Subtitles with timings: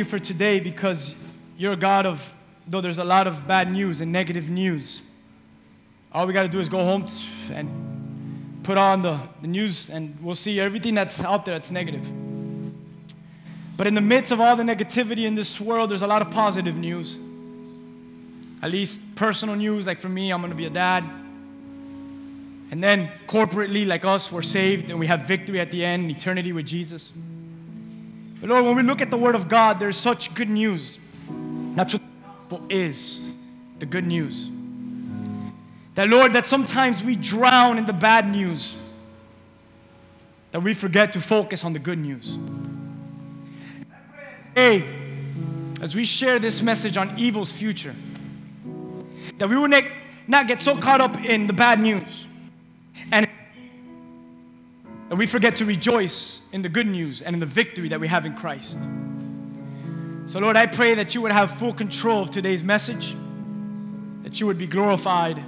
[0.00, 1.14] you for today because
[1.58, 2.34] you're a God of,
[2.66, 5.02] though there's a lot of bad news and negative news.
[6.10, 7.04] All we got to do is go home
[7.52, 12.10] and put on the, the news, and we'll see everything that's out there that's negative.
[13.76, 16.30] But in the midst of all the negativity in this world, there's a lot of
[16.30, 17.18] positive news.
[18.62, 21.04] At least personal news, like for me, I'm going to be a dad.
[22.70, 26.52] And then corporately, like us, we're saved and we have victory at the end, eternity
[26.52, 27.10] with Jesus.
[28.40, 30.98] But Lord, when we look at the Word of God, there's such good news.
[31.74, 33.20] That's what the gospel is
[33.78, 34.48] the good news.
[35.94, 38.74] That, Lord, that sometimes we drown in the bad news,
[40.52, 42.38] that we forget to focus on the good news.
[44.54, 44.86] Hey,
[45.82, 47.94] as we share this message on evil's future,
[49.38, 49.68] that we will
[50.28, 52.26] not get so caught up in the bad news
[53.10, 53.28] and
[55.10, 58.06] that we forget to rejoice in the good news and in the victory that we
[58.06, 58.78] have in Christ.
[60.26, 63.16] So, Lord, I pray that you would have full control of today's message,
[64.22, 65.42] that you would be glorified.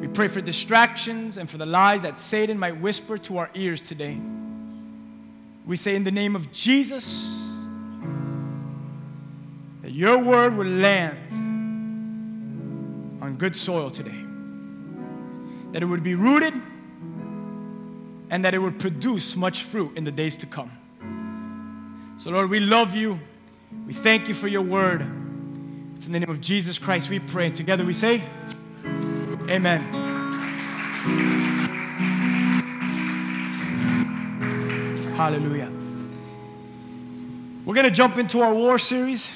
[0.00, 3.80] We pray for distractions and for the lies that Satan might whisper to our ears
[3.80, 4.20] today.
[5.64, 7.30] We say, in the name of Jesus,
[9.82, 11.16] that your word will land
[13.22, 14.24] on good soil today
[15.72, 16.54] that it would be rooted,
[18.30, 20.70] and that it would produce much fruit in the days to come.
[22.18, 23.18] So, Lord, we love you.
[23.86, 25.02] We thank you for your word.
[25.96, 27.46] It's in the name of Jesus Christ we pray.
[27.46, 28.22] And together we say,
[29.48, 29.80] Amen.
[35.16, 35.70] Hallelujah.
[37.64, 39.28] We're going to jump into our war series.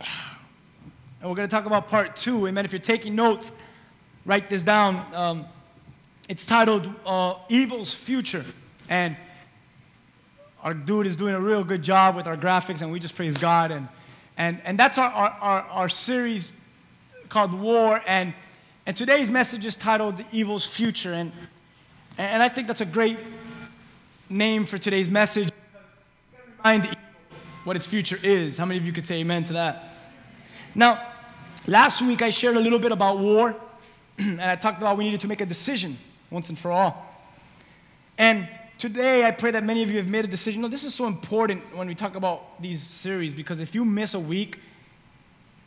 [0.00, 2.46] And we're going to talk about part two.
[2.46, 2.64] Amen.
[2.64, 3.52] If you're taking notes,
[4.24, 5.14] write this down.
[5.14, 5.46] Um,
[6.28, 8.44] it's titled uh, Evil's Future.
[8.88, 9.16] And
[10.62, 13.36] our dude is doing a real good job with our graphics, and we just praise
[13.36, 13.70] God.
[13.70, 13.88] And,
[14.36, 16.52] and, and that's our, our, our, our series
[17.28, 18.02] called War.
[18.06, 18.34] And,
[18.86, 21.12] and today's message is titled Evil's Future.
[21.12, 21.32] And,
[22.18, 23.18] and I think that's a great
[24.28, 25.50] name for today's message.
[26.58, 26.96] Remind
[27.62, 28.58] what its future is.
[28.58, 29.84] How many of you could say amen to that?
[30.74, 31.06] Now,
[31.68, 33.54] last week I shared a little bit about war.
[34.18, 35.96] and I talked about we needed to make a decision
[36.30, 37.06] once and for all.
[38.18, 38.48] And
[38.78, 40.62] today, I pray that many of you have made a decision.
[40.62, 44.14] No, this is so important when we talk about these series because if you miss
[44.14, 44.58] a week,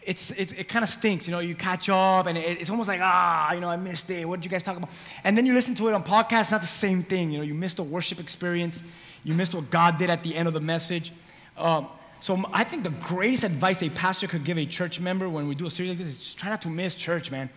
[0.01, 1.27] it's, it's it kind of stinks.
[1.27, 4.09] You know, you catch up and it, it's almost like, ah, you know, I missed
[4.09, 4.27] it.
[4.27, 4.89] What did you guys talk about?
[5.23, 7.31] And then you listen to it on podcast, it's not the same thing.
[7.31, 8.81] You know, you missed a worship experience,
[9.23, 11.11] you missed what God did at the end of the message.
[11.57, 11.87] Um,
[12.21, 15.55] so I think the greatest advice a pastor could give a church member when we
[15.55, 17.49] do a series like this is just try not to miss church, man.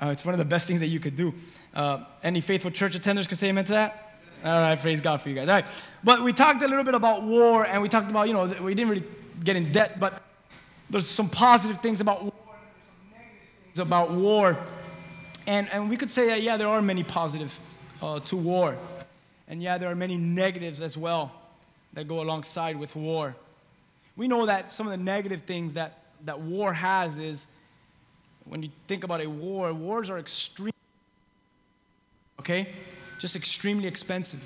[0.00, 1.34] Uh, it's one of the best things that you could do.
[1.74, 4.20] Uh, any faithful church attenders can say amen to that?
[4.44, 5.48] All right, praise God for you guys.
[5.48, 8.34] All right, but we talked a little bit about war, and we talked about, you
[8.34, 9.04] know, we didn't really
[9.42, 10.22] get in debt, but
[10.88, 14.56] there's some positive things about war, and some negative things about war.
[15.46, 17.58] And, and we could say that, yeah, there are many positives
[18.00, 18.76] uh, to war.
[19.48, 21.32] And yeah, there are many negatives as well
[21.94, 23.34] that go alongside with war.
[24.14, 27.46] We know that some of the negative things that, that war has is
[28.48, 30.72] when you think about a war, wars are extreme,
[32.40, 32.72] okay?
[33.18, 34.42] Just extremely expensive.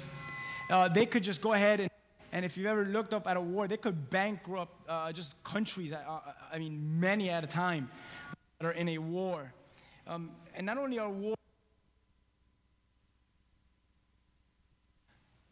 [0.69, 1.91] Uh, they could just go ahead and,
[2.33, 5.93] and if you've ever looked up at a war, they could bankrupt uh, just countries,
[5.93, 6.21] uh,
[6.53, 7.91] I mean, many at a time
[8.59, 9.53] that are in a war.
[10.07, 11.37] Um, and not only are wars,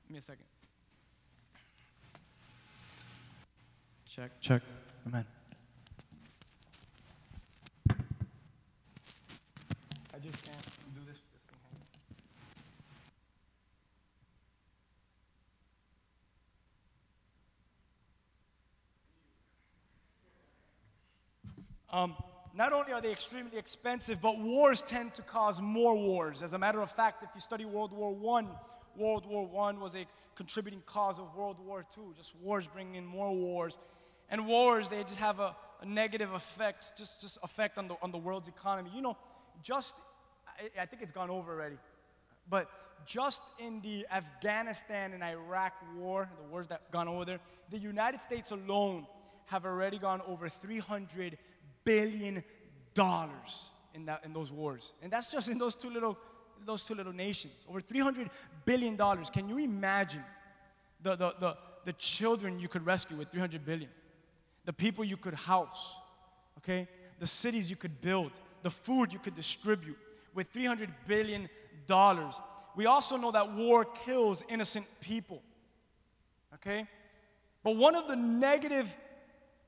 [0.09, 0.45] give me a second.
[4.09, 4.63] Check, check.
[5.07, 5.25] Amen.
[10.23, 10.65] just can't
[10.95, 11.17] do this.
[11.17, 11.41] this thing.
[21.93, 22.15] Um,
[22.55, 26.43] not only are they extremely expensive, but wars tend to cause more wars.
[26.43, 28.47] As a matter of fact, if you study World War I,
[28.97, 32.05] World War I was a contributing cause of World War II.
[32.17, 33.79] Just wars bring in more wars.
[34.31, 38.11] And wars, they just have a, a negative effect, just, just effect on the, on
[38.11, 38.91] the world's economy.
[38.95, 39.17] You know,
[39.63, 39.97] just
[40.47, 41.77] I, I think it's gone over already.
[42.49, 42.69] But
[43.07, 47.41] just in the Afghanistan and Iraq war, the wars that gone over there,
[47.71, 49.07] the United States alone
[49.47, 51.37] have already gone over 300
[51.85, 52.43] billion
[52.95, 54.93] dollars in that in those wars.
[55.03, 56.19] And that's just in those two little
[56.67, 57.55] those two little nations.
[57.69, 58.31] Over 300
[58.65, 59.31] billion dollars.
[59.31, 60.25] Can you imagine
[61.03, 61.57] the, the, the,
[61.87, 63.91] the children you could rescue with 300 billion?
[64.67, 65.95] The people you could house,
[66.59, 66.87] okay?
[67.19, 68.33] The cities you could build,
[68.63, 69.97] the food you could distribute
[70.35, 71.49] with $300 billion.
[72.77, 75.43] We also know that war kills innocent people.
[76.55, 76.87] Okay?
[77.63, 78.95] But one of the negative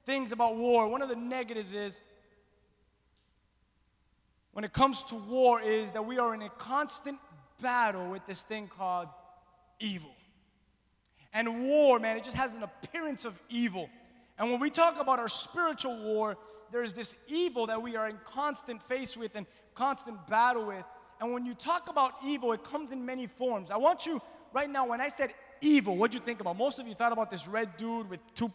[0.05, 2.01] things about war, one of the negatives is
[4.53, 7.19] when it comes to war is that we are in a constant
[7.61, 9.09] battle with this thing called
[9.81, 10.15] evil.
[11.33, 13.89] And war, man, it just has an appearance of evil.
[14.39, 16.37] And when we talk about our spiritual war,
[16.71, 20.85] there's this evil that we are in constant face with and constant battle with.
[21.21, 23.71] And when you talk about evil, it comes in many forms.
[23.71, 24.21] I want you
[24.53, 26.59] right now, when I said evil, what'd you think about?
[26.59, 28.53] Most of you thought about this red dude with two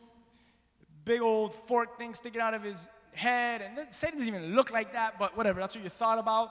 [1.08, 3.62] big old fork thing sticking out of his head.
[3.62, 6.50] And Satan doesn't even look like that, but whatever, that's what you thought about.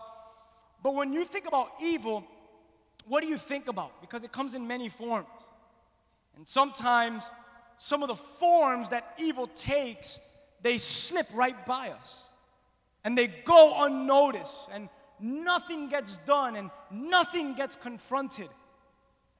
[0.82, 2.24] But when you think about evil,
[3.06, 4.00] what do you think about?
[4.00, 5.26] Because it comes in many forms.
[6.36, 7.30] And sometimes
[7.76, 10.18] some of the forms that evil takes,
[10.62, 12.28] they slip right by us.
[13.04, 14.88] And they go unnoticed, and
[15.20, 18.48] nothing gets done, and nothing gets confronted.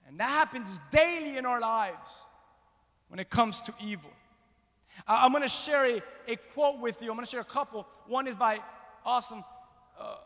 [0.06, 2.22] And that happens daily in our lives
[3.08, 4.10] when it comes to evil.
[5.06, 7.10] I'm going to share a, a quote with you.
[7.10, 7.86] I'm going to share a couple.
[8.06, 8.60] One is by
[9.04, 9.44] awesome
[9.98, 10.16] uh,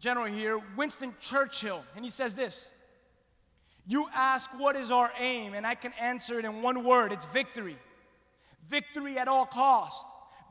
[0.00, 1.82] general here, Winston Churchill.
[1.96, 2.68] And he says this
[3.86, 5.54] You ask, What is our aim?
[5.54, 7.76] And I can answer it in one word it's victory.
[8.68, 10.06] Victory at all cost.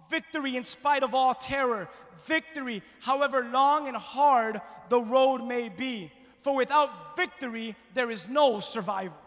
[0.09, 1.89] Victory in spite of all terror.
[2.25, 6.11] Victory, however long and hard the road may be.
[6.41, 9.17] For without victory, there is no survival.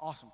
[0.00, 0.30] Awesome.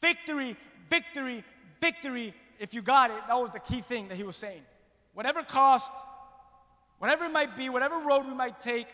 [0.00, 0.56] Victory,
[0.90, 1.44] victory,
[1.82, 4.62] victory, if you got it, that was the key thing that he was saying.
[5.12, 5.92] Whatever cost,
[6.98, 8.86] whatever it might be, whatever road we might take,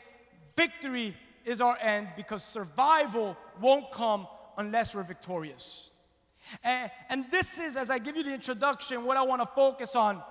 [0.56, 1.14] victory
[1.44, 4.26] is our end because survival won't come
[4.56, 5.90] unless we're victorious.
[6.64, 9.94] And, and this is, as I give you the introduction, what I want to focus
[9.94, 10.22] on.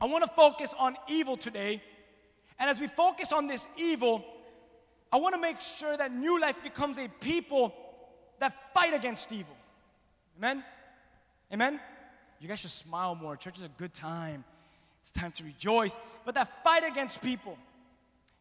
[0.00, 1.82] I want to focus on evil today.
[2.58, 4.24] And as we focus on this evil,
[5.10, 7.74] I want to make sure that New Life becomes a people
[8.38, 9.56] that fight against evil.
[10.36, 10.62] Amen?
[11.52, 11.80] Amen?
[12.40, 13.36] You guys should smile more.
[13.36, 14.44] Church is a good time.
[15.00, 15.98] It's time to rejoice.
[16.24, 17.56] But that fight against people,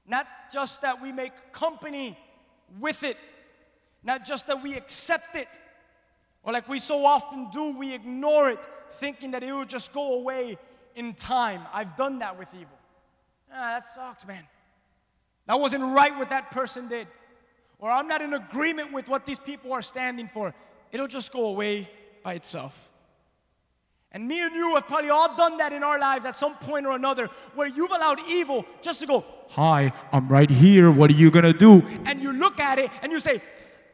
[0.07, 2.17] not just that we make company
[2.79, 3.17] with it,
[4.03, 5.61] not just that we accept it,
[6.43, 10.19] or like we so often do, we ignore it, thinking that it will just go
[10.19, 10.57] away
[10.95, 11.61] in time.
[11.73, 12.77] I've done that with evil.
[13.51, 14.43] Ah, that sucks, man.
[15.47, 17.07] That wasn't right what that person did.
[17.79, 20.53] Or I'm not in agreement with what these people are standing for.
[20.91, 21.89] It'll just go away
[22.23, 22.91] by itself.
[24.15, 26.85] And me and you have probably all done that in our lives at some point
[26.85, 30.89] or another where you've allowed evil just to go, Hi, I'm right here.
[30.89, 31.83] What are you going to do?
[32.05, 33.41] And you look at it and you say,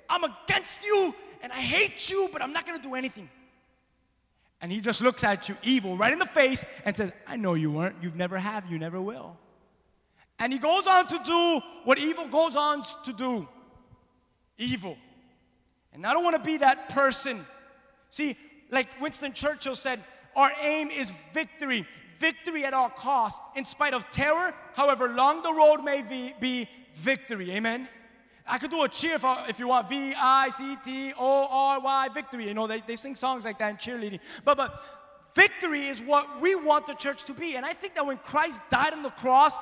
[0.07, 3.31] I'm against you and I hate you, but I'm not going to do anything.
[4.62, 7.56] And he just looks at you, evil, right in the face, and says, I know
[7.56, 7.95] you weren't.
[8.03, 9.35] You've never have, you never will.
[10.38, 13.47] And he goes on to do what evil goes on to do
[14.59, 14.97] evil.
[15.94, 17.44] And I don't want to be that person.
[18.12, 18.38] See,
[18.71, 20.03] like Winston Churchill said,
[20.35, 21.85] our aim is victory.
[22.18, 26.69] Victory at all costs, in spite of terror, however long the road may be, be
[26.95, 27.51] victory.
[27.51, 27.88] Amen.
[28.47, 31.79] I could do a cheer for, if you want V I C T O R
[31.79, 32.47] Y victory.
[32.47, 34.19] You know, they, they sing songs like that in cheerleading.
[34.45, 34.83] But, but
[35.35, 37.56] victory is what we want the church to be.
[37.56, 39.56] And I think that when Christ died on the cross,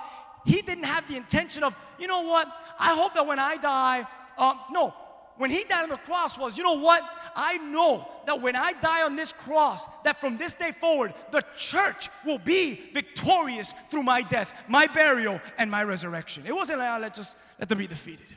[0.45, 2.47] he didn't have the intention of, you know what,
[2.77, 4.07] I hope that when I die,
[4.37, 4.93] um, no,
[5.39, 7.01] when he died on the cross was, you know what?
[7.33, 11.41] I know that when I die on this cross, that from this day forward, the
[11.55, 16.43] church will be victorious through my death, my burial, and my resurrection.
[16.45, 18.27] It wasn't like, ah, oh, let's just let them be defeated.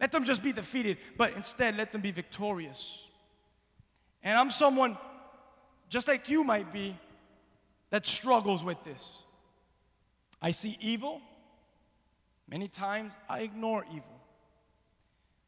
[0.00, 3.04] Let them just be defeated, but instead let them be victorious.
[4.22, 4.96] And I'm someone,
[5.88, 6.96] just like you might be,
[7.90, 9.18] that struggles with this.
[10.40, 11.20] I see evil.
[12.48, 14.17] Many times I ignore evil.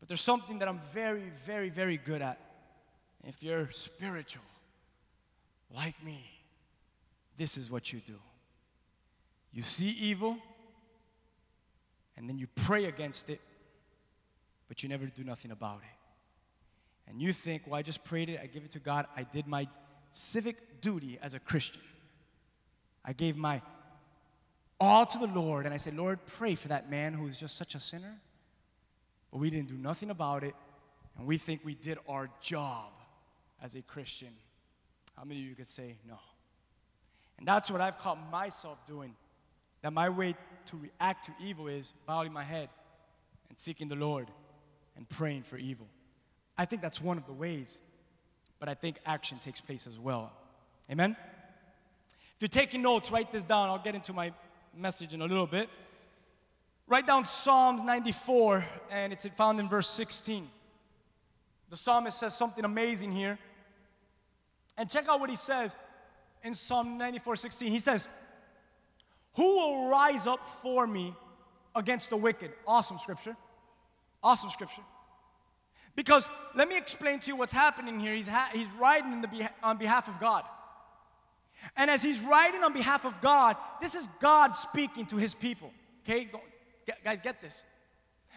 [0.01, 2.41] But there's something that I'm very, very, very good at.
[3.25, 4.43] If you're spiritual,
[5.75, 6.25] like me,
[7.37, 8.17] this is what you do.
[9.53, 10.39] You see evil,
[12.17, 13.41] and then you pray against it,
[14.69, 17.11] but you never do nothing about it.
[17.11, 19.47] And you think, well, I just prayed it, I give it to God, I did
[19.47, 19.69] my
[20.11, 21.83] civic duty as a Christian.
[23.05, 23.61] I gave my
[24.79, 27.57] all to the Lord, and I said, Lord, pray for that man who is just
[27.57, 28.19] such a sinner
[29.31, 30.55] but we didn't do nothing about it,
[31.19, 32.93] and we think we did our job
[33.63, 34.31] as a Christian.
[35.17, 36.19] How many of you could say no?
[37.39, 39.15] And that's what I've caught myself doing.
[39.83, 40.35] That my way
[40.67, 42.69] to react to evil is bowing my head
[43.49, 44.29] and seeking the Lord
[44.97, 45.87] and praying for evil.
[46.59, 47.79] I think that's one of the ways,
[48.59, 50.33] but I think action takes place as well.
[50.91, 51.17] Amen?
[52.09, 53.69] If you're taking notes, write this down.
[53.69, 54.33] I'll get into my
[54.77, 55.69] message in a little bit.
[56.91, 60.51] Write down Psalms 94, and it's found in verse 16.
[61.69, 63.39] The psalmist says something amazing here.
[64.77, 65.77] And check out what he says
[66.43, 67.71] in Psalm 94 16.
[67.71, 68.09] He says,
[69.37, 71.15] Who will rise up for me
[71.77, 72.51] against the wicked?
[72.67, 73.37] Awesome scripture.
[74.21, 74.83] Awesome scripture.
[75.95, 78.15] Because let me explain to you what's happening here.
[78.15, 80.43] He's, ha- he's writing beha- on behalf of God.
[81.77, 85.71] And as he's writing on behalf of God, this is God speaking to his people.
[86.03, 86.29] Okay,
[87.05, 87.65] guys, get this.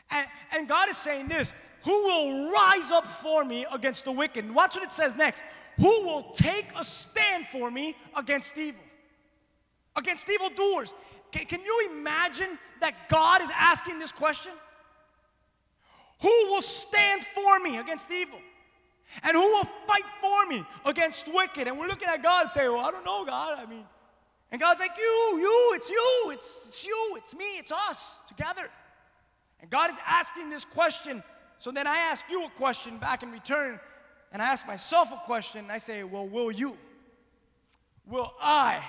[0.09, 4.53] And, and God is saying this Who will rise up for me against the wicked?
[4.53, 5.43] Watch what it says next.
[5.77, 8.81] Who will take a stand for me against evil?
[9.95, 10.93] Against evildoers.
[11.31, 14.51] Can, can you imagine that God is asking this question?
[16.21, 18.39] Who will stand for me against evil?
[19.23, 21.67] And who will fight for me against wicked?
[21.67, 23.59] And we're looking at God and say, Well, I don't know, God.
[23.59, 23.85] I mean,
[24.53, 28.69] and God's like, You, you, it's you, it's, it's you, it's me, it's us together.
[29.59, 31.23] And God is asking this question.
[31.57, 33.79] So then I ask you a question back in return,
[34.31, 36.77] and I ask myself a question, I say, Well, will you?
[38.05, 38.83] Will I?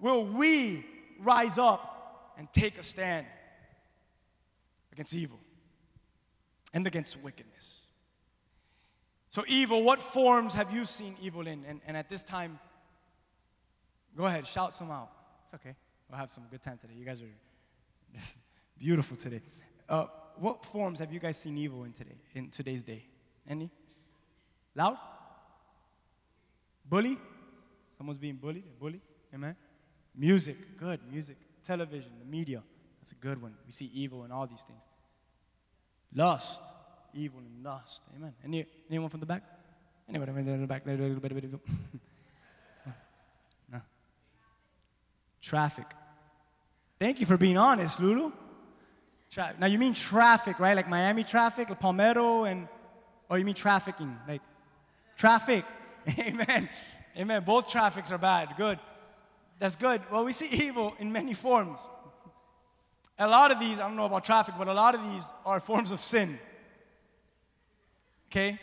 [0.00, 0.84] Will we
[1.20, 3.26] rise up and take a stand
[4.90, 5.38] against evil
[6.74, 7.82] and against wickedness?
[9.28, 11.64] So, evil, what forms have you seen evil in?
[11.66, 12.58] And, and at this time,
[14.16, 15.10] go ahead, shout some out.
[15.44, 15.74] It's okay.
[16.08, 16.94] We'll have some good time today.
[16.96, 18.18] You guys are
[18.78, 19.40] beautiful today.
[19.88, 23.04] Uh, what forms have you guys seen evil in today, in today's day?
[23.48, 23.70] Any?
[24.74, 24.96] Loud?
[26.88, 27.18] Bully?
[27.96, 28.64] Someone's being bullied?
[28.78, 29.00] Bully?
[29.34, 29.56] Amen?
[30.14, 31.36] Music, good, music.
[31.64, 32.62] Television, the media,
[33.00, 33.54] that's a good one.
[33.64, 34.82] We see evil in all these things.
[36.14, 36.62] Lust,
[37.14, 38.02] evil and lust.
[38.16, 38.34] Amen.
[38.44, 39.42] Any, anyone from the back?
[40.08, 40.86] Anybody in the back?
[40.92, 41.00] no.
[45.42, 45.86] Traffic.
[46.98, 48.32] Thank you for being honest, Lulu.
[49.30, 50.76] Tra- now you mean traffic, right?
[50.76, 52.68] Like Miami traffic, like Palmetto, and
[53.28, 54.40] or you mean trafficking, like
[55.16, 55.64] traffic.
[56.18, 56.68] Amen.
[57.18, 57.42] Amen.
[57.44, 58.54] Both traffics are bad.
[58.56, 58.78] Good.
[59.58, 60.00] That's good.
[60.10, 61.78] Well, we see evil in many forms.
[63.18, 65.60] A lot of these, I don't know about traffic, but a lot of these are
[65.60, 66.38] forms of sin.
[68.30, 68.58] Okay?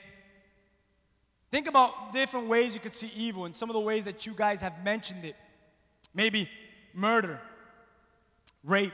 [1.51, 4.33] Think about different ways you could see evil and some of the ways that you
[4.33, 5.35] guys have mentioned it.
[6.13, 6.49] Maybe
[6.93, 7.39] murder,
[8.63, 8.93] rape,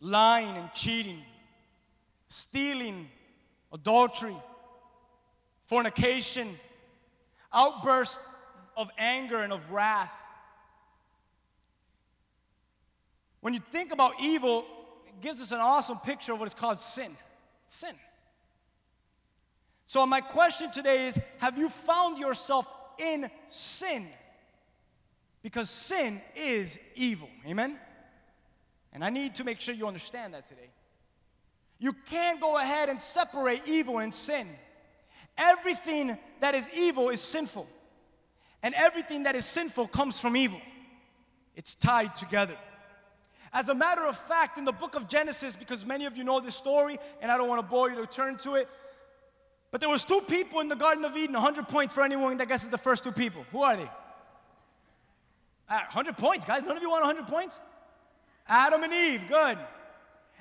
[0.00, 1.22] lying and cheating,
[2.26, 3.08] stealing,
[3.72, 4.36] adultery,
[5.66, 6.58] fornication,
[7.52, 8.18] outbursts
[8.76, 10.12] of anger and of wrath.
[13.40, 14.66] When you think about evil,
[15.06, 17.16] it gives us an awesome picture of what is called sin.
[17.66, 17.94] Sin.
[19.86, 22.66] So, my question today is Have you found yourself
[22.98, 24.06] in sin?
[25.42, 27.28] Because sin is evil.
[27.46, 27.78] Amen?
[28.92, 30.70] And I need to make sure you understand that today.
[31.78, 34.46] You can't go ahead and separate evil and sin.
[35.38, 37.66] Everything that is evil is sinful,
[38.62, 40.60] and everything that is sinful comes from evil.
[41.56, 42.56] It's tied together.
[43.52, 46.40] As a matter of fact, in the book of Genesis, because many of you know
[46.40, 48.68] this story, and I don't want to bore you to turn to it,
[49.70, 52.48] but there was two people in the Garden of Eden, 100 points for anyone that
[52.48, 53.44] guesses the first two people.
[53.52, 53.90] Who are they?
[55.70, 56.64] Uh, 100 points, guys.
[56.64, 57.60] None of you want 100 points?
[58.48, 59.56] Adam and Eve, good.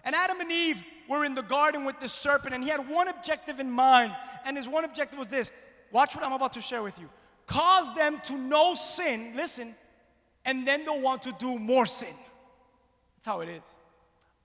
[0.03, 3.07] And Adam and Eve were in the garden with this serpent, and he had one
[3.07, 4.15] objective in mind.
[4.43, 5.51] And his one objective was this
[5.91, 7.09] watch what I'm about to share with you.
[7.45, 9.75] Cause them to know sin, listen,
[10.45, 12.13] and then they'll want to do more sin.
[13.15, 13.62] That's how it is.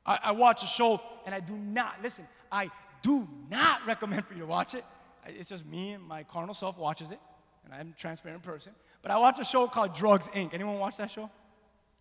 [0.04, 2.70] I, I watch a show, and I do not, listen, I
[3.02, 4.84] do not recommend for you to watch it.
[5.26, 7.20] It's just me and my carnal self watches it,
[7.64, 8.74] and I'm a transparent person.
[9.04, 10.54] But I watch a show called Drugs Inc.
[10.54, 11.30] Anyone watch that show?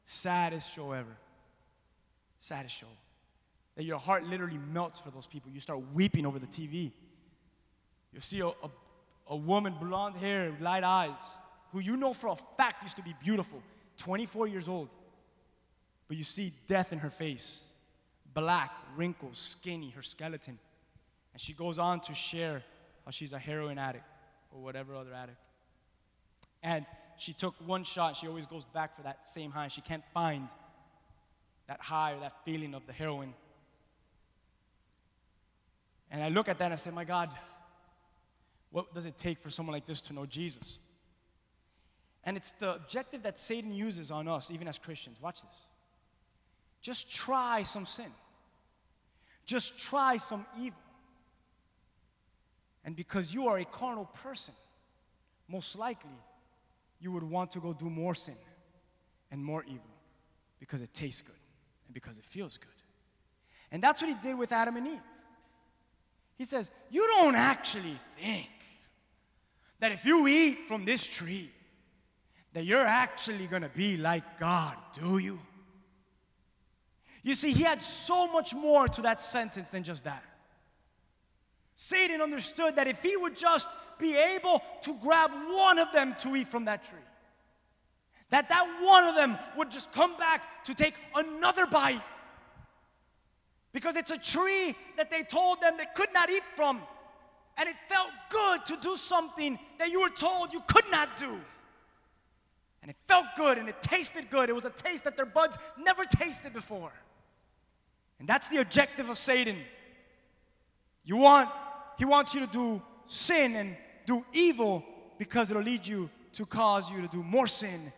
[0.05, 1.17] Saddest show ever.
[2.39, 2.87] Saddest show.
[3.75, 5.51] That your heart literally melts for those people.
[5.51, 6.93] You start weeping over the TV.
[8.13, 8.71] You see a, a,
[9.27, 11.11] a woman, blonde hair, light eyes,
[11.73, 13.61] who you know for a fact used to be beautiful,
[13.97, 14.87] 24 years old.
[16.07, 17.65] But you see death in her face
[18.33, 20.57] black, wrinkles, skinny, her skeleton.
[21.33, 22.63] And she goes on to share
[23.03, 24.05] how she's a heroin addict
[24.51, 25.37] or whatever other addict.
[26.63, 26.85] And
[27.17, 29.67] she took one shot, she always goes back for that same high.
[29.67, 30.47] She can't find
[31.67, 33.33] that high or that feeling of the heroin.
[36.09, 37.29] And I look at that and I say, my God,
[38.71, 40.79] what does it take for someone like this to know Jesus?
[42.23, 45.21] And it's the objective that Satan uses on us, even as Christians.
[45.21, 45.65] Watch this.
[46.81, 48.11] Just try some sin,
[49.45, 50.79] just try some evil.
[52.85, 54.53] And because you are a carnal person,
[55.47, 56.11] most likely
[57.03, 58.37] you would want to go do more sin
[59.29, 59.97] and more evil
[60.59, 61.35] because it tastes good
[61.85, 62.69] and because it feels good.
[63.71, 65.01] And that's what he did with Adam and Eve.
[66.37, 68.49] He says, You don't actually think
[69.79, 71.51] that if you eat from this tree,
[72.53, 75.39] that you're actually to be like God, do you?
[77.23, 80.23] You see, he had so much more to that sentence than just that.
[81.75, 83.69] Satan understood that if he would just
[83.99, 86.97] be able to grab one of them to eat from that tree,
[88.29, 92.01] that that one of them would just come back to take another bite.
[93.71, 96.81] Because it's a tree that they told them they could not eat from.
[97.57, 101.39] And it felt good to do something that you were told you could not do.
[102.81, 104.49] And it felt good and it tasted good.
[104.49, 106.91] It was a taste that their buds never tasted before.
[108.19, 109.57] And that's the objective of Satan.
[111.05, 111.49] You want,
[111.97, 114.83] he wants you to do sin and do evil
[115.17, 117.91] because it'll lead you to cause you to do more sin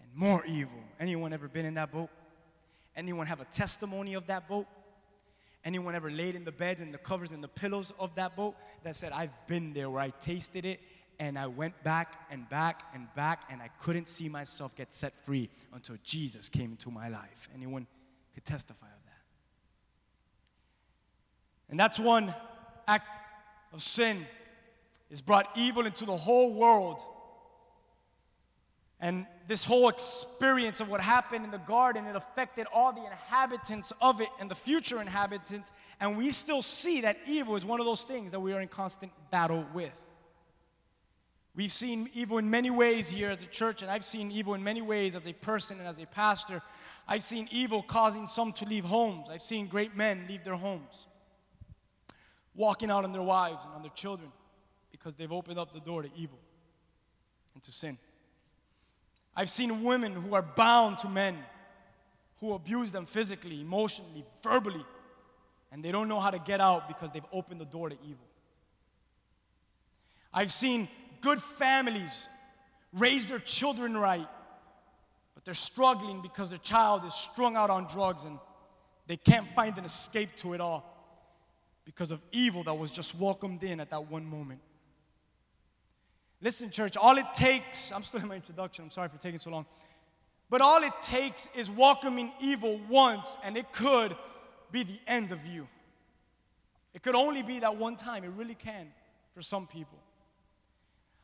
[0.00, 0.78] and more evil.
[0.98, 2.10] Anyone ever been in that boat?
[2.96, 4.66] Anyone have a testimony of that boat?
[5.64, 8.54] Anyone ever laid in the beds and the covers and the pillows of that boat
[8.82, 10.80] that said, I've been there where I tasted it
[11.18, 15.12] and I went back and back and back and I couldn't see myself get set
[15.24, 17.48] free until Jesus came into my life?
[17.54, 17.86] Anyone
[18.34, 19.22] could testify of that?
[21.70, 22.34] And that's one
[22.86, 23.18] act
[23.72, 24.26] of sin
[25.14, 27.00] is brought evil into the whole world
[28.98, 33.92] and this whole experience of what happened in the garden, it affected all the inhabitants
[34.00, 35.72] of it and the future inhabitants.
[36.00, 38.66] And we still see that evil is one of those things that we are in
[38.66, 39.94] constant battle with.
[41.54, 44.64] We've seen evil in many ways here as a church, and I've seen evil in
[44.64, 46.60] many ways as a person and as a pastor.
[47.06, 49.28] I've seen evil causing some to leave homes.
[49.30, 51.06] I've seen great men leave their homes,
[52.56, 54.32] walking out on their wives and on their children
[54.94, 56.38] because they've opened up the door to evil
[57.52, 57.98] and to sin.
[59.34, 61.36] I've seen women who are bound to men
[62.38, 64.84] who abuse them physically, emotionally, verbally,
[65.72, 68.24] and they don't know how to get out because they've opened the door to evil.
[70.32, 70.88] I've seen
[71.20, 72.16] good families
[72.92, 74.28] raise their children right,
[75.34, 78.38] but they're struggling because their child is strung out on drugs and
[79.08, 80.88] they can't find an escape to it all
[81.84, 84.60] because of evil that was just welcomed in at that one moment.
[86.44, 89.50] Listen, church, all it takes, I'm still in my introduction, I'm sorry for taking so
[89.50, 89.64] long,
[90.50, 94.14] but all it takes is welcoming evil once, and it could
[94.70, 95.66] be the end of you.
[96.92, 98.88] It could only be that one time, it really can
[99.34, 99.98] for some people.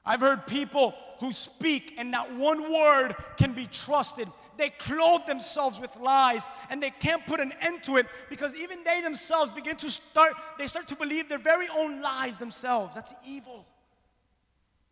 [0.07, 4.27] I've heard people who speak and not one word can be trusted.
[4.57, 8.83] They clothe themselves with lies and they can't put an end to it because even
[8.85, 12.95] they themselves begin to start, they start to believe their very own lies themselves.
[12.95, 13.67] That's evil.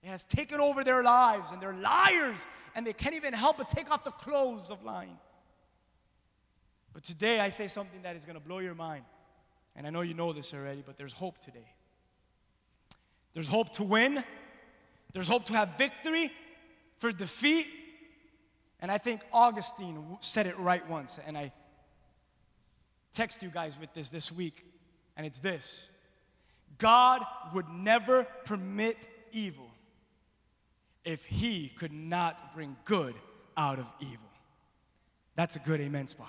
[0.03, 3.69] It has taken over their lives, and they're liars, and they can't even help but
[3.69, 5.19] take off the clothes of lying.
[6.93, 9.05] But today I say something that is going to blow your mind.
[9.77, 11.73] And I know you know this already, but there's hope today.
[13.35, 14.23] There's hope to win,
[15.13, 16.33] there's hope to have victory
[16.99, 17.67] for defeat.
[18.81, 21.53] And I think Augustine said it right once, and I
[23.13, 24.65] text you guys with this this week,
[25.17, 25.87] and it's this
[26.79, 29.68] God would never permit evil
[31.09, 33.15] if he could not bring good
[33.57, 34.29] out of evil.
[35.37, 36.29] That's a good amen spot.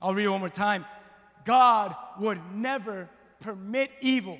[0.00, 0.84] I'll read it one more time.
[1.44, 3.08] God would never
[3.40, 4.38] permit evil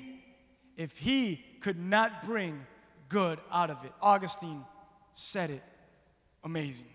[0.77, 2.65] if he could not bring
[3.09, 3.91] good out of it.
[4.01, 4.63] Augustine
[5.11, 5.63] said it
[6.41, 6.87] amazing.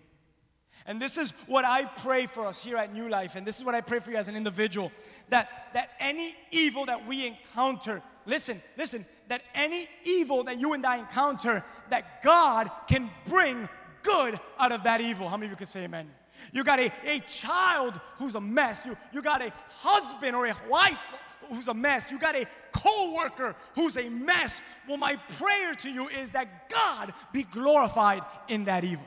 [0.86, 3.64] And this is what I pray for us here at New Life, and this is
[3.64, 4.90] what I pray for you as an individual
[5.28, 10.84] that, that any evil that we encounter, listen, listen, that any evil that you and
[10.84, 13.68] I encounter, that God can bring
[14.02, 15.28] good out of that evil.
[15.28, 16.10] How many of you can say amen?
[16.52, 18.84] You got a, a child who's a mess.
[18.84, 21.00] You, you got a husband or a wife
[21.48, 22.10] who's a mess.
[22.10, 24.60] You got a co-worker who's a mess.
[24.88, 29.06] Well, my prayer to you is that God be glorified in that evil.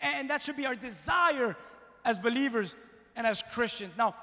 [0.00, 1.56] And that should be our desire
[2.04, 2.76] as believers
[3.16, 3.96] and as Christians.
[3.96, 4.14] Now,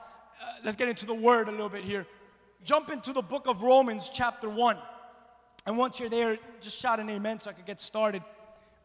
[0.42, 2.06] uh, let's get into the word a little bit here.
[2.63, 4.78] Jump into the book of Romans, chapter 1.
[5.65, 8.21] And once you're there, just shout an amen so I can get started.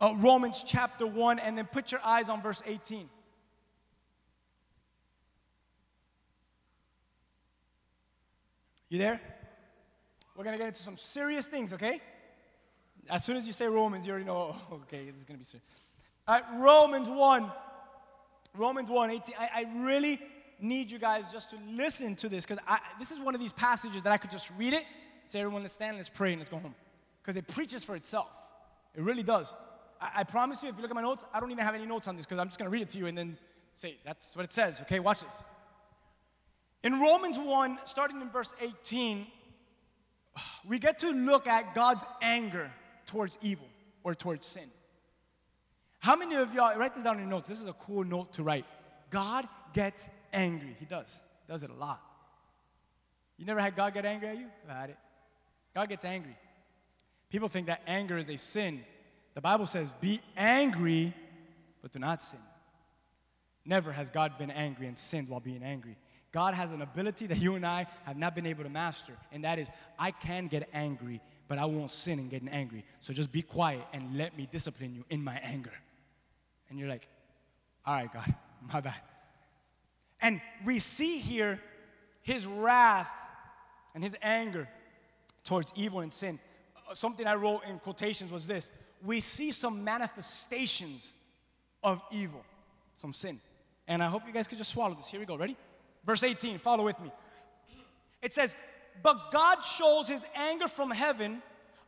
[0.01, 3.09] Uh, Romans chapter 1, and then put your eyes on verse 18.
[8.89, 9.21] You there?
[10.37, 12.01] We're going to get into some serious things, okay?
[13.11, 15.41] As soon as you say Romans, you already know, oh, okay, this is going to
[15.41, 15.67] be serious.
[16.27, 17.51] All right, Romans 1.
[18.55, 19.35] Romans 1, 18.
[19.39, 20.21] I, I really
[20.61, 22.63] need you guys just to listen to this because
[22.99, 24.85] this is one of these passages that I could just read it
[25.29, 26.75] Say, everyone, let's stand, let's pray, and let's go home.
[27.21, 28.31] Because it preaches for itself.
[28.95, 29.55] It really does.
[30.01, 31.85] I, I, promise you, if you look at my notes, I don't even have any
[31.85, 33.37] notes on this because I'm just going to read it to you and then
[33.75, 34.81] say, that's what it says.
[34.81, 35.31] Okay, watch this.
[36.83, 39.27] In Romans 1, starting in verse 18,
[40.67, 42.71] we get to look at God's anger
[43.05, 43.69] towards evil
[44.05, 44.71] or towards sin.
[45.99, 47.51] How many of y'all, write this down in your notes.
[47.51, 48.65] This is a cool note to write.
[49.11, 50.75] God gets angry.
[50.81, 51.21] He does.
[51.47, 52.01] He Does it a lot.
[53.37, 54.47] You never had God get angry at you?
[54.65, 54.97] I've had it.
[55.75, 56.37] God gets angry.
[57.31, 58.85] People think that anger is a sin.
[59.35, 61.15] The Bible says, be angry,
[61.83, 62.41] but do not sin.
[63.65, 65.97] Never has God been angry and sinned while being angry.
[66.33, 69.45] God has an ability that you and I have not been able to master, and
[69.45, 72.85] that is I can get angry, but I won't sin in getting angry.
[73.01, 75.73] So just be quiet and let me discipline you in my anger.
[76.69, 77.09] And you're like,
[77.87, 78.35] all right, God,
[78.73, 79.01] my bad.
[80.21, 81.61] And we see here
[82.23, 83.09] his wrath
[83.95, 84.69] and his anger
[85.49, 86.39] towards evil and sin.
[86.77, 88.71] Uh, something I wrote in quotations was this
[89.03, 91.15] we see some manifestations
[91.83, 92.45] of evil,
[92.97, 93.41] some sin.
[93.87, 95.07] And I hope you guys could just swallow this.
[95.07, 95.37] Here we go.
[95.37, 95.57] Ready?
[96.05, 97.11] Verse 18, follow with me.
[98.21, 98.55] It says,
[99.03, 101.41] But God shows his anger from heaven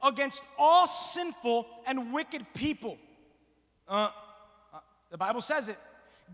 [0.02, 2.96] against all sinful and wicked people.
[3.88, 4.10] Uh,
[4.72, 4.78] uh,
[5.10, 5.76] the Bible says it.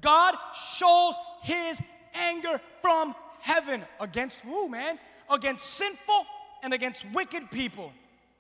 [0.01, 1.81] God shows his
[2.15, 4.99] anger from heaven against who, man?
[5.31, 6.27] Against sinful
[6.63, 7.93] and against wicked people.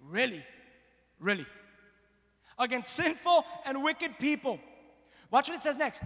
[0.09, 0.45] Really?
[1.21, 1.47] Really?
[2.59, 4.59] Against sinful and wicked people.
[5.31, 6.03] Watch what it says next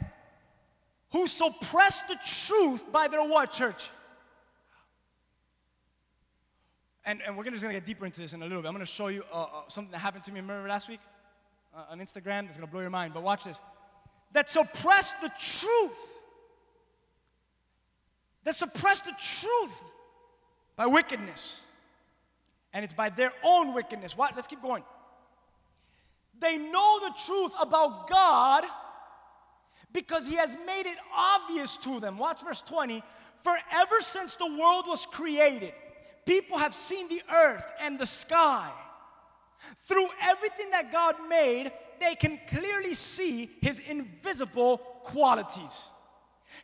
[1.13, 3.91] who suppress the truth by their what, church?
[7.05, 8.69] And, and we're just gonna get deeper into this in a little bit.
[8.69, 11.01] I'm gonna show you uh, uh, something that happened to me, remember last week
[11.75, 13.15] uh, on Instagram that's gonna blow your mind.
[13.15, 13.61] But watch this.
[14.33, 16.19] That suppress the truth.
[18.45, 19.83] That suppress the truth
[20.77, 21.63] by wickedness.
[22.73, 24.17] And it's by their own wickedness.
[24.17, 24.35] What?
[24.37, 24.85] Let's keep going.
[26.39, 28.65] They know the truth about God
[29.93, 32.17] because he has made it obvious to them.
[32.19, 33.03] Watch verse 20.
[33.43, 35.73] For ever since the world was created,
[36.27, 38.71] people have seen the earth and the sky.
[39.81, 45.85] Through everything that God made, they can clearly see his invisible qualities,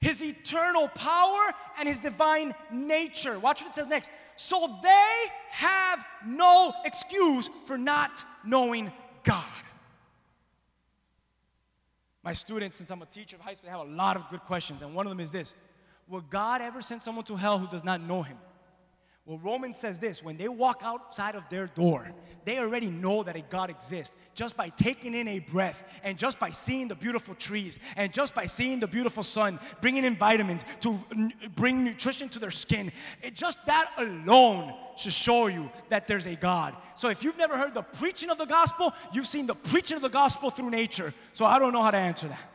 [0.01, 3.39] his eternal power, and his divine nature.
[3.39, 4.11] Watch what it says next.
[4.37, 5.15] So they
[5.51, 8.93] have no excuse for not knowing
[9.25, 9.45] God.
[12.23, 14.41] My students, since I'm a teacher of high school, they have a lot of good
[14.41, 14.83] questions.
[14.83, 15.57] And one of them is this
[16.09, 18.37] Will God ever send someone to hell who does not know him?
[19.27, 22.09] Well, Romans says this when they walk outside of their door,
[22.45, 26.39] they already know that a God exists just by taking in a breath and just
[26.39, 30.65] by seeing the beautiful trees and just by seeing the beautiful sun, bringing in vitamins
[30.79, 30.97] to
[31.57, 32.93] bring nutrition to their skin.
[33.21, 36.77] It, just that alone should show you that there's a God.
[36.95, 40.03] So if you've never heard the preaching of the gospel, you've seen the preaching of
[40.03, 41.13] the gospel through nature.
[41.33, 42.53] So I don't know how to answer that.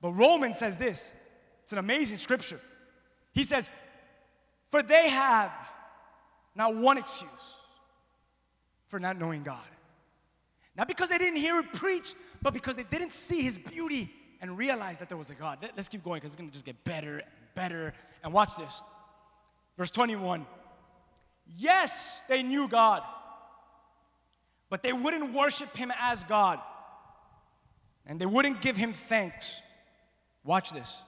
[0.00, 1.12] But Romans says this
[1.64, 2.60] it's an amazing scripture.
[3.32, 3.68] He says,
[4.70, 5.52] For they have
[6.54, 7.56] not one excuse
[8.88, 9.58] for not knowing God.
[10.76, 14.10] Not because they didn't hear it preached, but because they didn't see his beauty
[14.40, 15.58] and realize that there was a God.
[15.62, 17.94] Let, us keep going because it's going to just get better and better.
[18.24, 18.82] And watch this.
[19.76, 20.46] Verse 21.
[21.56, 23.02] Yes, they knew God,
[24.70, 26.60] but they wouldn't worship Him as God,
[28.06, 29.60] and they wouldn't give Him thanks.
[30.44, 31.02] Watch this.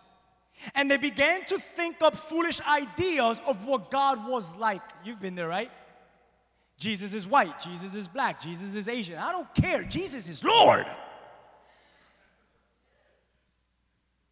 [0.74, 4.83] And they began to think up foolish ideas of what God was like.
[5.05, 5.70] You've been there, right?
[6.79, 9.16] Jesus is white, Jesus is black, Jesus is Asian.
[9.16, 9.85] I don't care.
[9.85, 10.85] Jesus is Lord.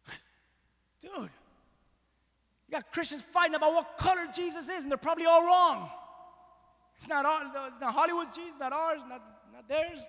[0.99, 1.11] Dude,
[2.67, 5.89] you got Christians fighting about what color Jesus is, and they're probably all wrong.
[6.97, 9.21] It's not, our, it's not Hollywood's Jesus, not ours, not,
[9.53, 10.05] not theirs.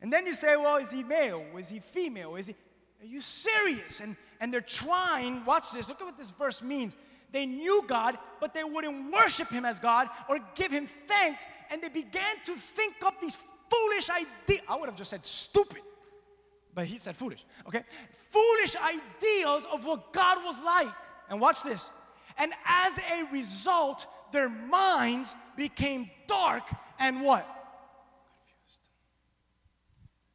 [0.00, 1.44] And then you say, well, is he male?
[1.56, 2.36] Is he female?
[2.36, 2.54] Is he.
[3.00, 4.00] Are you serious?
[4.00, 6.96] And, and they're trying, watch this, look at what this verse means.
[7.30, 11.82] They knew God, but they wouldn't worship Him as God or give Him thanks, and
[11.82, 13.38] they began to think up these
[13.70, 14.62] foolish ideas.
[14.68, 15.82] I would have just said stupid,
[16.74, 17.82] but he said foolish, okay?
[18.30, 20.94] Foolish ideas of what God was like.
[21.28, 21.90] And watch this.
[22.38, 26.62] And as a result, their minds became dark
[26.98, 27.44] and what?
[28.46, 28.80] Confused.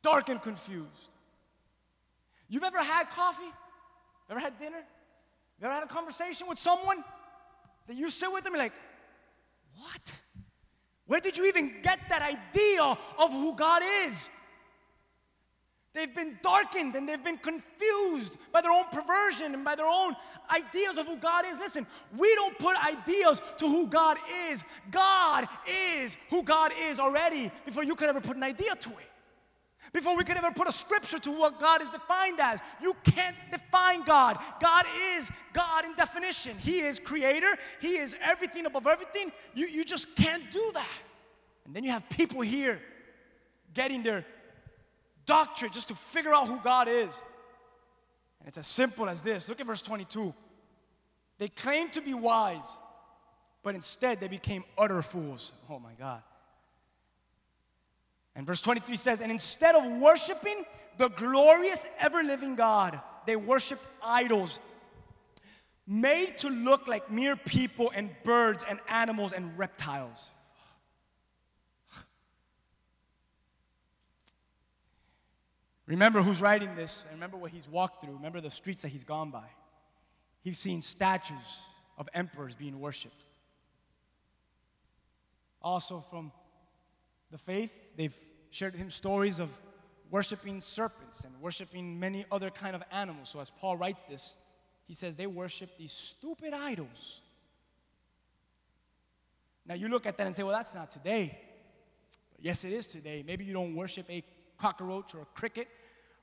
[0.02, 1.13] Dark and confused.
[2.54, 3.52] You've ever had coffee?
[4.30, 4.78] Ever had dinner?
[5.60, 7.04] You ever had a conversation with someone
[7.88, 8.74] that you sit with them, like,
[9.80, 10.14] what?
[11.08, 14.30] Where did you even get that idea of who God is?
[15.96, 20.16] They've been darkened and they've been confused by their own perversion and by their own
[20.52, 21.58] ideas of who God is.
[21.58, 24.20] Listen, we don't put ideas to who God
[24.52, 24.64] is.
[24.92, 25.48] God
[25.98, 29.10] is who God is already before you could ever put an idea to it.
[29.94, 32.60] Before we could ever put a scripture to what God is defined as.
[32.82, 34.40] You can't define God.
[34.60, 36.58] God is God in definition.
[36.58, 39.32] He is creator, He is everything above everything.
[39.54, 40.88] You, you just can't do that.
[41.66, 42.82] And then you have people here
[43.76, 44.26] getting their
[45.28, 47.22] doctorate just to figure out who God is.
[48.40, 49.48] And it's as simple as this.
[49.48, 50.34] Look at verse 22.
[51.38, 52.78] They claimed to be wise,
[53.62, 55.54] but instead they became utter fools.
[55.70, 56.24] Oh my God.
[58.36, 60.64] And verse 23 says, And instead of worshiping
[60.98, 64.60] the glorious, ever living God, they worshiped idols
[65.86, 70.30] made to look like mere people and birds and animals and reptiles.
[75.86, 78.14] Remember who's writing this, and remember what he's walked through.
[78.14, 79.44] Remember the streets that he's gone by.
[80.42, 81.62] He's seen statues
[81.98, 83.26] of emperors being worshiped.
[85.62, 86.32] Also, from
[87.34, 88.16] the faith, they've
[88.52, 89.50] shared him stories of
[90.12, 93.30] worshiping serpents and worshiping many other kind of animals.
[93.30, 94.38] So, as Paul writes this,
[94.86, 97.22] he says they worship these stupid idols.
[99.66, 101.40] Now, you look at that and say, well, that's not today.
[102.36, 103.24] But yes, it is today.
[103.26, 104.24] Maybe you don't worship a
[104.60, 105.68] cockroach or a cricket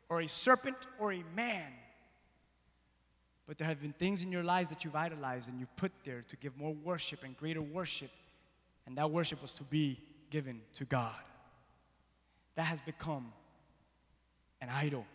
[0.08, 1.72] or a serpent or a man.
[3.48, 6.22] But there have been things in your lives that you've idolized and you've put there
[6.28, 8.10] to give more worship and greater worship.
[8.86, 9.98] And that worship was to be
[10.30, 11.14] given to God.
[12.54, 13.32] That has become
[14.60, 15.06] an idol.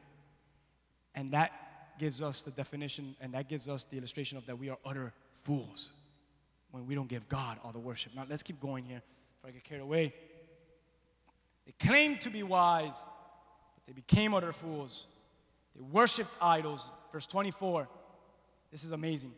[1.13, 1.51] And that
[1.97, 5.13] gives us the definition and that gives us the illustration of that we are utter
[5.43, 5.91] fools
[6.71, 8.13] when we don't give God all the worship.
[8.15, 9.01] Now, let's keep going here
[9.35, 10.13] before I get carried away.
[11.65, 13.05] They claimed to be wise,
[13.75, 15.07] but they became utter fools.
[15.75, 16.91] They worshiped idols.
[17.11, 17.87] Verse 24.
[18.71, 19.31] This is amazing.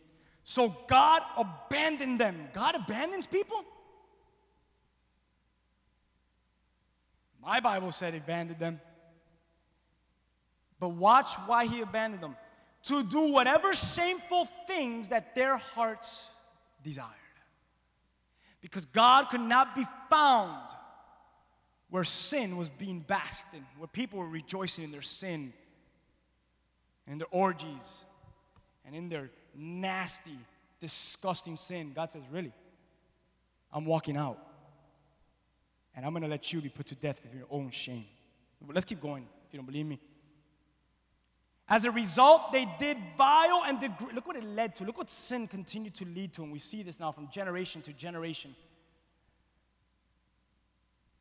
[0.44, 2.48] So God abandoned them.
[2.54, 3.64] God abandons people?
[7.48, 8.82] My Bible said he abandoned them.
[10.82, 12.36] But watch why he abandoned them
[12.84, 16.30] to do whatever shameful things that their hearts
[16.84, 17.08] desired.
[18.60, 20.70] Because God could not be found
[21.90, 25.54] where sin was being basked in, where people were rejoicing in their sin
[27.08, 28.04] and their orgies
[28.86, 30.38] and in their nasty,
[30.82, 31.94] disgusting sin.
[31.96, 32.52] God says, Really?
[33.72, 34.47] I'm walking out.
[35.98, 38.06] And I'm going to let you be put to death with your own shame.
[38.62, 40.00] But let's keep going if you don't believe me.
[41.68, 44.84] As a result, they did vile and deg- look what it led to.
[44.84, 46.44] Look what sin continued to lead to.
[46.44, 48.56] And we see this now from generation to generation.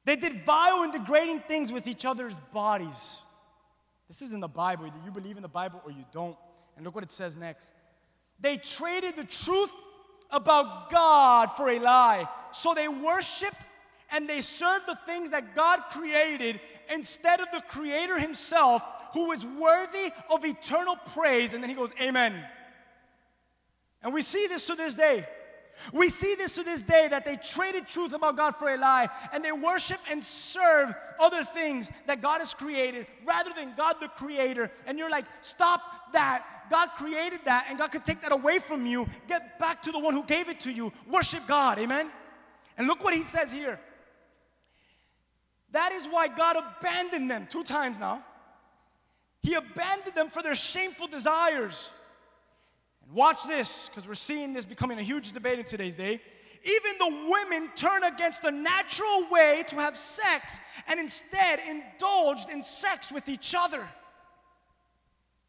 [0.04, 3.16] They did vile and degrading things with each other's bodies.
[4.08, 4.86] This is in the Bible.
[4.86, 6.36] Either you believe in the Bible or you don't.
[6.76, 7.72] And look what it says next.
[8.38, 9.72] They traded the truth
[10.30, 12.28] about God for a lie.
[12.52, 13.66] So they worshiped
[14.10, 16.60] and they serve the things that God created
[16.92, 21.52] instead of the Creator Himself, who is worthy of eternal praise.
[21.52, 22.44] And then He goes, Amen.
[24.02, 25.26] And we see this to this day.
[25.92, 29.08] We see this to this day that they traded truth about God for a lie
[29.32, 34.08] and they worship and serve other things that God has created rather than God the
[34.08, 34.70] creator.
[34.86, 36.44] And you're like, stop that.
[36.70, 39.06] God created that and God could take that away from you.
[39.28, 40.92] Get back to the one who gave it to you.
[41.10, 41.78] Worship God.
[41.78, 42.10] Amen.
[42.78, 43.78] And look what he says here.
[45.72, 48.24] That is why God abandoned them two times now.
[49.42, 51.90] He abandoned them for their shameful desires.
[53.04, 56.20] And watch this, because we're seeing this becoming a huge debate in today's day.
[56.64, 62.62] Even the women turn against the natural way to have sex and instead indulged in
[62.62, 63.86] sex with each other.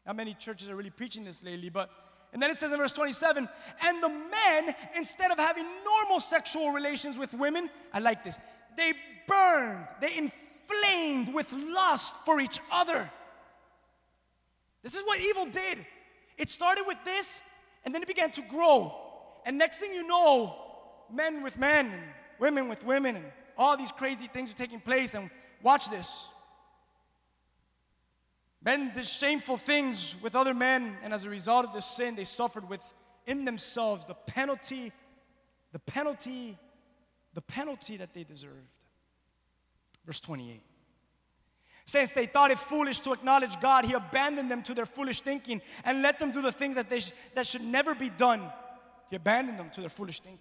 [0.06, 1.90] Not many churches are really preaching this lately, but
[2.32, 3.48] and then it says in verse 27
[3.84, 8.38] and the men, instead of having normal sexual relations with women, I like this,
[8.76, 8.92] they
[9.26, 13.10] burned, they inflamed with lust for each other.
[14.82, 15.84] This is what evil did.
[16.36, 17.40] It started with this,
[17.84, 18.94] and then it began to grow.
[19.44, 20.54] And next thing you know,
[21.12, 22.02] men with men, and
[22.38, 23.24] women with women, and
[23.56, 25.14] all these crazy things are taking place.
[25.14, 25.30] And
[25.62, 26.26] watch this.
[28.62, 32.24] Men did shameful things with other men, and as a result of this sin, they
[32.24, 34.92] suffered within themselves the penalty,
[35.72, 36.56] the penalty,
[37.38, 38.66] the penalty that they deserved.
[40.04, 40.60] Verse 28.
[41.84, 45.62] Since they thought it foolish to acknowledge God, He abandoned them to their foolish thinking
[45.84, 48.42] and let them do the things that, they sh- that should never be done.
[49.08, 50.40] He abandoned them to their foolish thinking.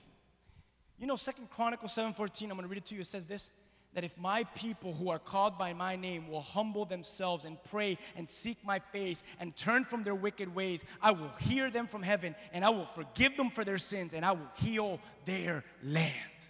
[0.97, 3.01] You know, Second Chronicles 7:14, I'm gonna read it to you.
[3.01, 3.51] It says this
[3.93, 7.99] that if my people who are called by my name will humble themselves and pray
[8.15, 12.01] and seek my face and turn from their wicked ways, I will hear them from
[12.01, 16.49] heaven and I will forgive them for their sins and I will heal their land.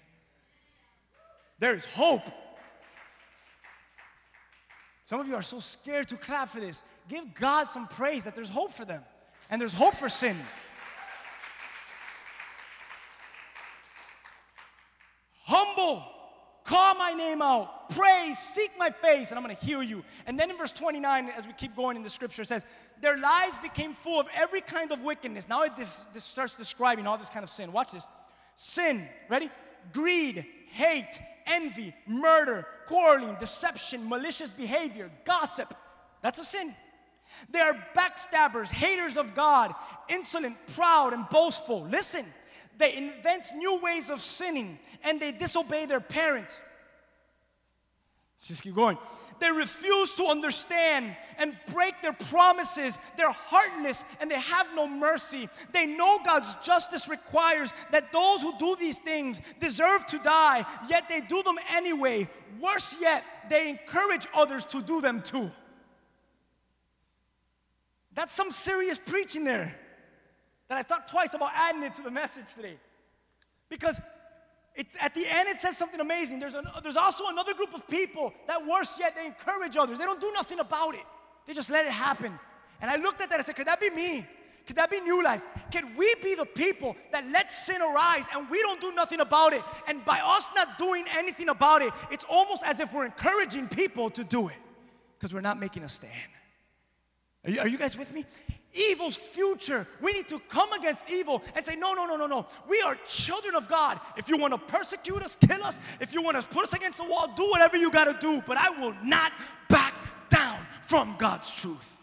[1.60, 2.24] There is hope
[5.08, 6.84] Some of you are so scared to clap for this.
[7.08, 9.02] Give God some praise that there's hope for them
[9.50, 10.36] and there's hope for sin.
[15.44, 16.04] Humble,
[16.66, 20.04] call my name out, pray, seek my face, and I'm gonna heal you.
[20.26, 22.66] And then in verse 29, as we keep going in the scripture, it says,
[23.00, 25.48] Their lives became full of every kind of wickedness.
[25.48, 27.72] Now it this, this starts describing all this kind of sin.
[27.72, 28.06] Watch this
[28.56, 29.50] sin, ready?
[29.94, 35.74] Greed, hate, envy, murder, quarreling, deception, malicious behavior, gossip.
[36.22, 36.74] That's a sin.
[37.50, 39.74] They are backstabbers, haters of God,
[40.10, 41.86] insolent, proud, and boastful.
[41.86, 42.26] Listen,
[42.78, 46.62] they invent new ways of sinning and they disobey their parents.
[48.36, 48.98] Let's just keep going.
[49.40, 52.98] They refuse to understand and break their promises.
[53.16, 55.50] They're heartless and they have no mercy.
[55.72, 61.08] They know God's justice requires that those who do these things deserve to die, yet
[61.10, 62.30] they do them anyway.
[62.60, 65.52] Worse yet, they encourage others to do them too.
[68.14, 69.78] That's some serious preaching there
[70.70, 72.78] that I thought twice about adding it to the message today.
[73.70, 74.02] Because
[74.78, 76.40] it, at the end, it says something amazing.
[76.40, 79.98] There's, an, there's also another group of people that, worse yet, they encourage others.
[79.98, 81.04] They don't do nothing about it,
[81.46, 82.38] they just let it happen.
[82.80, 84.26] And I looked at that and said, Could that be me?
[84.68, 85.42] Could that be new life?
[85.72, 89.54] Can we be the people that let sin arise and we don't do nothing about
[89.54, 89.62] it?
[89.88, 94.10] And by us not doing anything about it, it's almost as if we're encouraging people
[94.10, 94.58] to do it
[95.18, 96.12] because we're not making a stand.
[97.46, 98.26] Are you, are you guys with me?
[98.74, 99.88] Evil's future.
[100.02, 102.46] We need to come against evil and say, no, no, no, no, no.
[102.68, 104.00] We are children of God.
[104.16, 105.80] If you want to persecute us, kill us.
[106.00, 108.42] If you want to put us against the wall, do whatever you got to do.
[108.46, 109.32] But I will not
[109.70, 109.94] back
[110.30, 111.98] down from God's truth.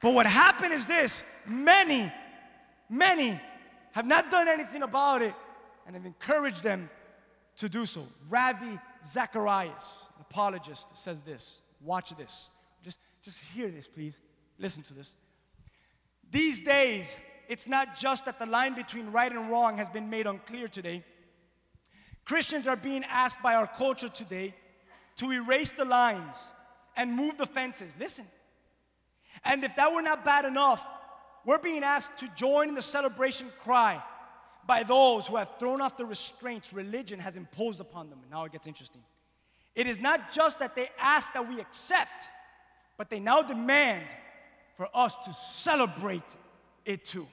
[0.00, 2.12] But what happened is this many,
[2.88, 3.40] many
[3.92, 5.34] have not done anything about it
[5.86, 6.90] and have encouraged them
[7.56, 8.06] to do so.
[8.28, 11.60] Ravi Zacharias, an apologist, says this.
[11.80, 12.50] Watch this.
[12.84, 14.18] Just, just hear this, please.
[14.58, 15.16] Listen to this.
[16.30, 17.16] These days,
[17.48, 21.04] it's not just that the line between right and wrong has been made unclear today.
[22.24, 24.54] Christians are being asked by our culture today
[25.16, 26.46] to erase the lines
[26.96, 27.96] and move the fences.
[27.98, 28.24] Listen.
[29.44, 30.86] And if that were not bad enough,
[31.44, 34.02] we're being asked to join in the celebration cry
[34.66, 38.20] by those who have thrown off the restraints religion has imposed upon them.
[38.22, 39.02] And now it gets interesting.
[39.74, 42.28] It is not just that they ask that we accept,
[42.96, 44.04] but they now demand
[44.82, 46.36] for us to celebrate
[46.84, 47.24] it too.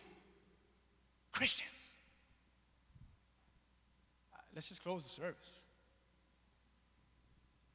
[1.32, 1.90] Christians.
[4.54, 5.62] Let's just close the service.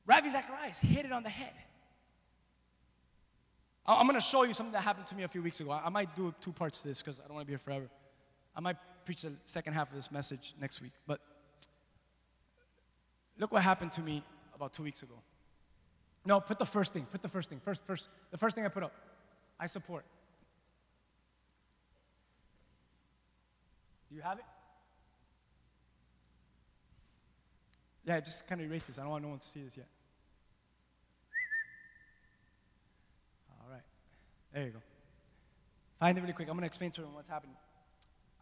[0.07, 1.55] Ravi Zacharias hit it on the head.
[3.85, 5.73] I'm going to show you something that happened to me a few weeks ago.
[5.73, 7.91] I might do two parts to this because I don't want to be here forever.
[8.55, 10.93] I might preach the second half of this message next week.
[11.05, 11.19] But
[13.39, 14.23] look what happened to me
[14.55, 15.17] about two weeks ago.
[16.25, 17.09] No, put the first thing.
[17.11, 17.59] Put the first thing.
[17.59, 18.93] First, first, the first thing I put up.
[19.59, 20.05] I support.
[24.09, 24.45] Do you have it?
[28.05, 28.99] Yeah, just kind of erase this.
[28.99, 29.87] I don't want no one to see this yet.
[33.63, 33.83] All right.
[34.53, 34.83] There you go.
[35.99, 36.49] Find it really quick.
[36.49, 37.57] I'm going to explain to them what's happening.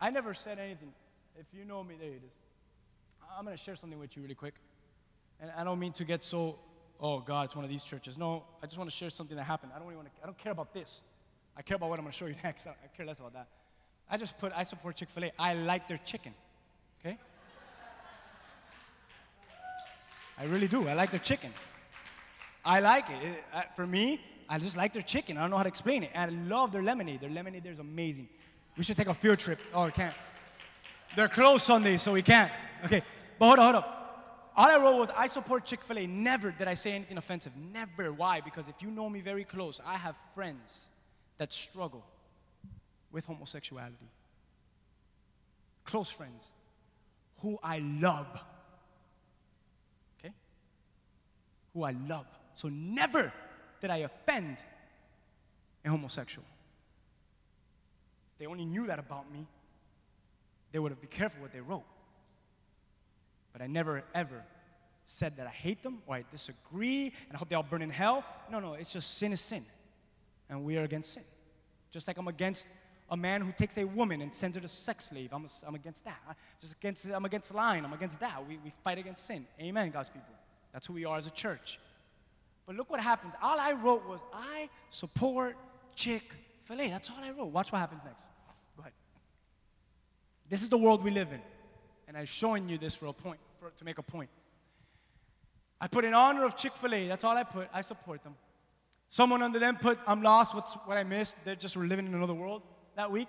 [0.01, 0.92] I never said anything.
[1.38, 2.35] If you know me, there it is.
[3.38, 4.55] I'm going to share something with you really quick.
[5.40, 6.59] And I don't mean to get so
[7.03, 8.17] oh, God, it's one of these churches.
[8.17, 9.73] No, I just want to share something that happened.
[9.75, 11.03] I don't, really want to, I don't care about this.
[11.57, 12.67] I care about what I'm going to show you next.
[12.67, 13.49] I care less about that.
[14.09, 15.33] I just put, I support Chick fil A.
[15.38, 16.33] I like their chicken.
[17.01, 17.19] Okay?
[20.38, 20.88] I really do.
[20.88, 21.53] I like their chicken.
[22.65, 23.17] I like it.
[23.23, 25.37] it I, for me, I just like their chicken.
[25.37, 26.11] I don't know how to explain it.
[26.15, 27.21] And I love their lemonade.
[27.21, 28.29] Their lemonade there is amazing.
[28.77, 29.59] We should take a field trip.
[29.75, 30.15] Oh, we can't.
[31.17, 32.51] They're closed Sundays, so we can't.
[32.85, 33.03] Okay.
[33.38, 34.02] But hold on, hold on.
[34.55, 36.07] All I wrote was, I support Chick fil A.
[36.07, 37.53] Never did I say anything offensive.
[37.57, 38.12] Never.
[38.12, 38.41] Why?
[38.41, 40.91] Because if you know me very close, I have friends
[41.38, 42.05] that struggle
[43.11, 44.09] with homosexuality.
[45.85, 46.53] Close friends
[47.41, 48.29] who I love.
[50.19, 50.35] Okay?
[51.75, 52.27] Who I love.
[52.55, 53.33] So never
[53.81, 54.59] did I offend
[55.85, 56.47] a homosexual.
[58.38, 59.47] They only knew that about me.
[60.73, 61.85] They would have been careful what they wrote.
[63.53, 64.42] But I never, ever
[65.07, 67.90] said that I hate them or I disagree and I hope they all burn in
[67.90, 68.24] hell.
[68.50, 69.64] No, no, it's just sin is sin.
[70.48, 71.24] And we are against sin.
[71.90, 72.68] Just like I'm against
[73.11, 75.30] a man who takes a woman and sends her to sex slave.
[75.32, 76.18] I'm, I'm against that.
[76.61, 77.84] Just against, I'm against lying.
[77.84, 78.46] I'm against that.
[78.48, 79.46] We, we fight against sin.
[79.61, 80.34] Amen, God's people.
[80.72, 81.78] That's who we are as a church.
[82.66, 83.34] But look what happens.
[83.42, 85.57] All I wrote was, I support
[85.94, 86.88] Chick fil A.
[86.88, 87.46] That's all I wrote.
[87.46, 88.24] Watch what happens next.
[88.76, 88.92] Go ahead.
[90.48, 91.40] This is the world we live in.
[92.13, 94.29] And I'm showing you this for a point, for, to make a point.
[95.81, 97.09] I put in honor of Chick fil A.
[97.09, 97.71] That's all I put.
[97.73, 98.35] I support them.
[99.09, 100.55] Someone under them put, I'm lost.
[100.55, 101.37] What's what I missed?
[101.47, 102.61] They're just living in another world
[102.97, 103.29] that week.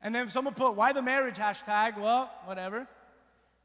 [0.00, 1.98] And then someone put, why the marriage hashtag?
[1.98, 2.86] Well, whatever.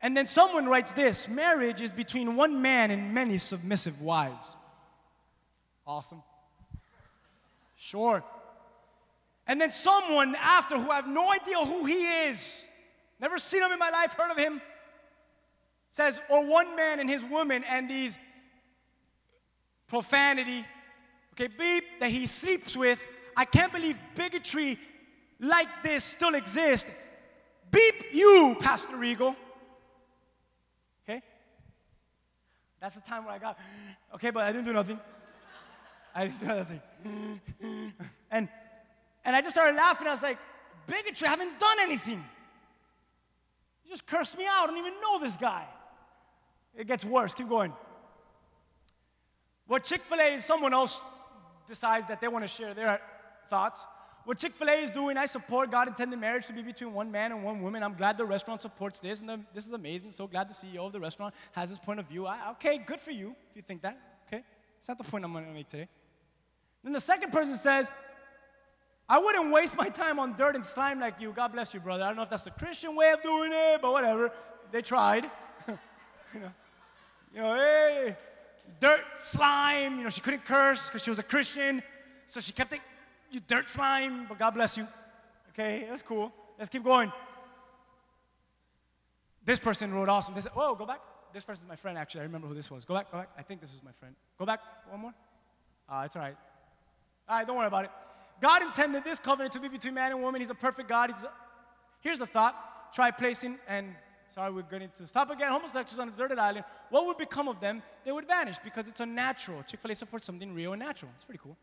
[0.01, 4.55] And then someone writes this marriage is between one man and many submissive wives.
[5.85, 6.23] Awesome.
[7.75, 8.23] Sure.
[9.45, 12.63] And then someone after who I have no idea who he is,
[13.19, 14.61] never seen him in my life, heard of him,
[15.91, 18.17] says, or one man and his woman and these
[19.87, 20.65] profanity,
[21.33, 23.01] okay, beep, that he sleeps with.
[23.37, 24.79] I can't believe bigotry
[25.39, 26.91] like this still exists.
[27.71, 29.35] Beep you, Pastor Regal.
[31.03, 31.21] Okay?
[32.79, 33.57] That's the time where I got,
[34.15, 34.99] okay, but I didn't do nothing.
[36.13, 36.81] I didn't do nothing.
[38.31, 38.49] And,
[39.25, 40.07] and I just started laughing.
[40.07, 40.39] I was like,
[40.87, 42.23] bigotry, I haven't done anything.
[43.85, 44.63] You just cursed me out.
[44.63, 45.65] I don't even know this guy.
[46.75, 47.33] It gets worse.
[47.33, 47.71] Keep going.
[49.67, 51.01] What Chick fil A is, someone else
[51.67, 52.99] decides that they want to share their
[53.49, 53.85] thoughts.
[54.25, 57.11] What Chick fil A is doing, I support God intended marriage to be between one
[57.11, 57.83] man and one woman.
[57.83, 60.11] I'm glad the restaurant supports this, and the, this is amazing.
[60.11, 62.25] So glad the CEO of the restaurant has this point of view.
[62.25, 63.99] I, okay, good for you if you think that.
[64.27, 64.43] Okay?
[64.79, 65.87] It's not the point I'm going to make today.
[66.83, 67.89] Then the second person says,
[69.07, 71.31] I wouldn't waste my time on dirt and slime like you.
[71.31, 72.03] God bless you, brother.
[72.03, 74.31] I don't know if that's the Christian way of doing it, but whatever.
[74.71, 75.25] They tried.
[75.67, 76.51] you know,
[77.33, 78.15] you know, hey,
[78.79, 79.97] dirt, slime.
[79.97, 81.83] You know, she couldn't curse because she was a Christian,
[82.25, 82.79] so she kept it,
[83.29, 84.25] you dirt slime.
[84.27, 84.87] But God bless you.
[85.49, 86.33] Okay, that's cool.
[86.57, 87.11] Let's keep going.
[89.43, 90.33] This person wrote awesome.
[90.41, 91.01] Said, "Whoa, go back."
[91.31, 91.97] This person's my friend.
[91.97, 92.85] Actually, I remember who this was.
[92.85, 93.29] Go back, go back.
[93.37, 94.15] I think this is my friend.
[94.39, 95.13] Go back one more.
[95.87, 96.35] Uh, it's all right.
[97.29, 97.91] All right, don't worry about it.
[98.41, 100.41] God intended this covenant to be between man and woman.
[100.41, 101.09] He's a perfect God.
[101.09, 101.31] He's a,
[102.01, 102.93] here's a thought.
[102.93, 103.95] Try placing, and
[104.29, 105.49] sorry, we're going to stop again.
[105.49, 106.65] Homosexuals on a deserted island.
[106.89, 107.81] What would become of them?
[108.03, 109.63] They would vanish because it's unnatural.
[109.63, 111.11] Chick fil A supports something real and natural.
[111.15, 111.57] It's pretty cool.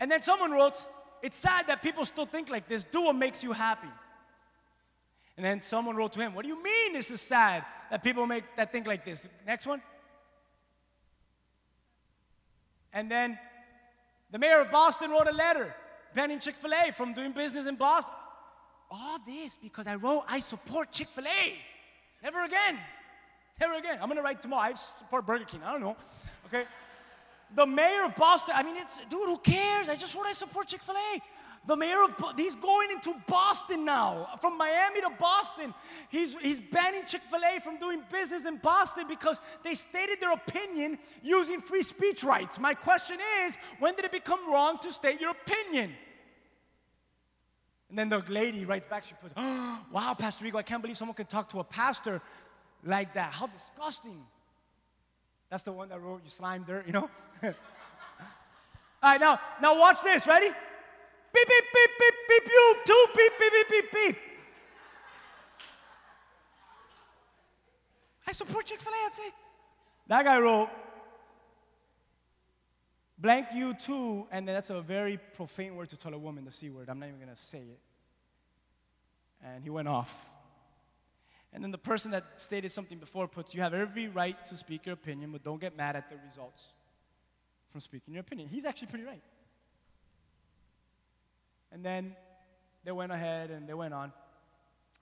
[0.00, 0.84] And then someone wrote,
[1.22, 2.84] It's sad that people still think like this.
[2.84, 3.88] Do what makes you happy.
[5.36, 8.26] And then someone wrote to him, What do you mean this is sad that people
[8.26, 9.28] make that think like this?
[9.46, 9.80] Next one.
[12.92, 13.38] And then
[14.34, 15.72] the mayor of Boston wrote a letter
[16.12, 18.12] banning Chick fil A from doing business in Boston.
[18.90, 21.58] All this because I wrote, I support Chick fil A.
[22.20, 22.80] Never again.
[23.60, 23.98] Never again.
[24.02, 25.60] I'm going to write tomorrow, I support Burger King.
[25.64, 25.96] I don't know.
[26.46, 26.64] Okay?
[27.54, 29.88] The mayor of Boston, I mean, it's, dude, who cares?
[29.88, 31.20] I just wrote, I support Chick fil A.
[31.66, 35.72] The mayor of, he's going into Boston now, from Miami to Boston.
[36.10, 40.32] He's, he's banning Chick fil A from doing business in Boston because they stated their
[40.32, 42.58] opinion using free speech rights.
[42.58, 45.92] My question is when did it become wrong to state your opinion?
[47.88, 50.98] And then the lady writes back, she puts, oh, wow, Pastor Rigo, I can't believe
[50.98, 52.20] someone could talk to a pastor
[52.84, 53.32] like that.
[53.32, 54.20] How disgusting.
[55.48, 57.08] That's the one that wrote, you slime dirt, you know?
[57.42, 57.52] All
[59.02, 60.48] right, now, now watch this, ready?
[61.34, 64.16] Beep, beep, beep, beep, beep, you two, beep, beep, beep, beep, beep.
[68.26, 69.30] I support Chick fil A, I'd say.
[70.06, 70.70] That guy wrote,
[73.18, 76.70] blank you too, and that's a very profane word to tell a woman, the C
[76.70, 76.88] word.
[76.88, 77.80] I'm not even gonna say it.
[79.44, 80.30] And he went off.
[81.52, 84.86] And then the person that stated something before puts, You have every right to speak
[84.86, 86.64] your opinion, but don't get mad at the results
[87.70, 88.48] from speaking your opinion.
[88.48, 89.22] He's actually pretty right.
[91.74, 92.14] And then
[92.84, 94.12] they went ahead and they went on.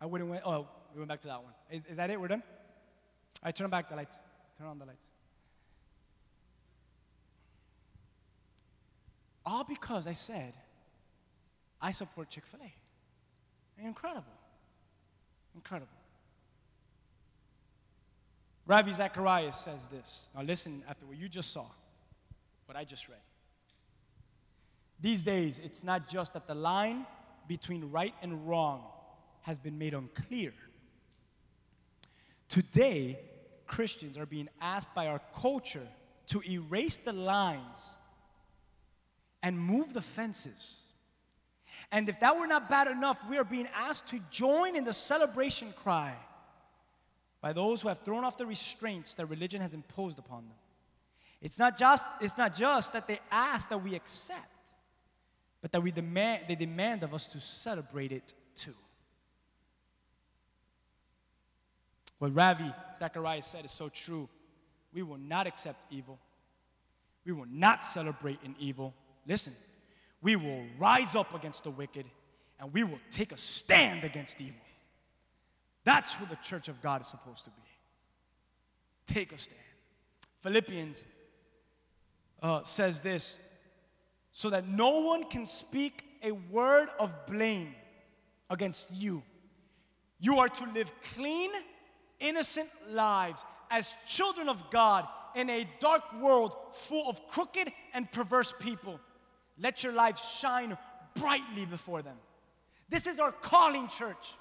[0.01, 1.53] I wouldn't went, oh, we went back to that one.
[1.71, 2.19] Is, is that it?
[2.19, 2.43] We're done?
[3.43, 4.17] I turn back the lights.
[4.59, 5.13] Turn on the lights.
[9.45, 10.55] All because I said,
[11.81, 13.87] I support Chick fil A.
[13.87, 14.25] Incredible.
[15.55, 15.89] Incredible.
[18.67, 20.29] Ravi Zacharias says this.
[20.35, 21.67] Now, listen after what you just saw,
[22.65, 23.19] what I just read.
[25.03, 27.05] These days, it's not just that the line
[27.49, 28.85] between right and wrong
[29.43, 30.55] has been made unclear.
[32.49, 33.19] Today,
[33.67, 35.89] Christians are being asked by our culture
[36.29, 37.97] to erase the lines
[39.43, 40.79] and move the fences.
[41.91, 44.93] And if that were not bad enough, we are being asked to join in the
[44.93, 46.15] celebration cry
[47.41, 50.57] by those who have thrown off the restraints that religion has imposed upon them.
[51.41, 54.62] It's not just, it's not just that they ask that we accept,
[55.63, 58.75] but that we demand, they demand of us to celebrate it too.
[62.19, 64.29] What Ravi Zacharias said is so true.
[64.93, 66.19] We will not accept evil.
[67.25, 68.93] We will not celebrate in evil.
[69.27, 69.55] Listen,
[70.21, 72.07] we will rise up against the wicked
[72.61, 74.55] and we will take a stand against evil.
[75.85, 77.63] That's who the church of God is supposed to be.
[79.07, 79.59] Take a stand.
[80.43, 81.07] Philippians
[82.41, 83.39] uh, says this
[84.33, 87.75] so that no one can speak a word of blame
[88.51, 89.23] against you.
[90.21, 91.51] You are to live clean,
[92.21, 98.55] innocent lives as children of God in a dark world full of crooked and perverse
[98.59, 99.01] people.
[99.59, 100.77] Let your lives shine
[101.15, 102.17] brightly before them.
[102.89, 104.35] This is our calling, church.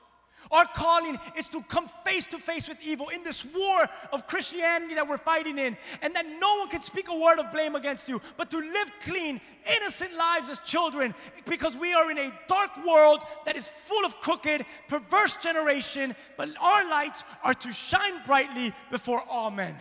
[0.50, 4.96] Our calling is to come face to face with evil in this war of Christianity
[4.96, 8.10] that we're fighting in, and that no one can speak a word of blame against
[8.10, 9.40] you, but to live clean,
[9.78, 11.14] innocent lives as children,
[11.46, 16.50] because we are in a dark world that is full of crooked, perverse generation, but
[16.60, 19.76] our lights are to shine brightly before all men.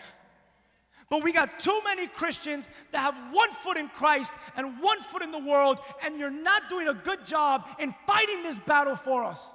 [1.09, 5.23] But we got too many Christians that have one foot in Christ and one foot
[5.23, 9.25] in the world, and you're not doing a good job in fighting this battle for
[9.25, 9.55] us.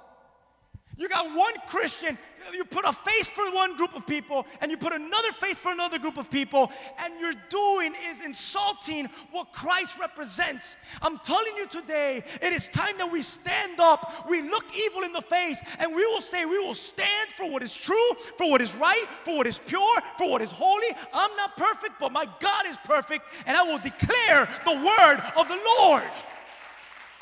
[0.98, 2.16] You got one Christian,
[2.54, 5.70] you put a face for one group of people, and you put another face for
[5.70, 10.78] another group of people, and you're doing is insulting what Christ represents.
[11.02, 15.12] I'm telling you today, it is time that we stand up, we look evil in
[15.12, 18.62] the face, and we will say, We will stand for what is true, for what
[18.62, 20.88] is right, for what is pure, for what is holy.
[21.12, 25.46] I'm not perfect, but my God is perfect, and I will declare the word of
[25.46, 26.04] the Lord.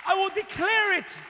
[0.06, 1.20] I will declare it.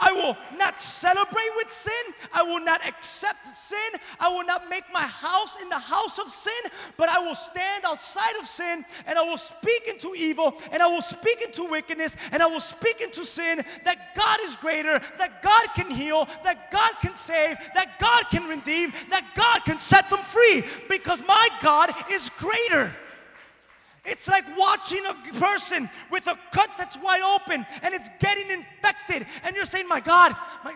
[0.00, 1.92] I will not celebrate with sin.
[2.32, 3.78] I will not accept sin.
[4.18, 6.52] I will not make my house in the house of sin,
[6.96, 10.86] but I will stand outside of sin and I will speak into evil and I
[10.86, 15.42] will speak into wickedness and I will speak into sin that God is greater, that
[15.42, 20.10] God can heal, that God can save, that God can redeem, that God can set
[20.10, 22.94] them free because my God is greater.
[24.04, 29.26] It's like watching a person with a cut that's wide open and it's getting infected,
[29.42, 30.74] and you're saying, My God, my,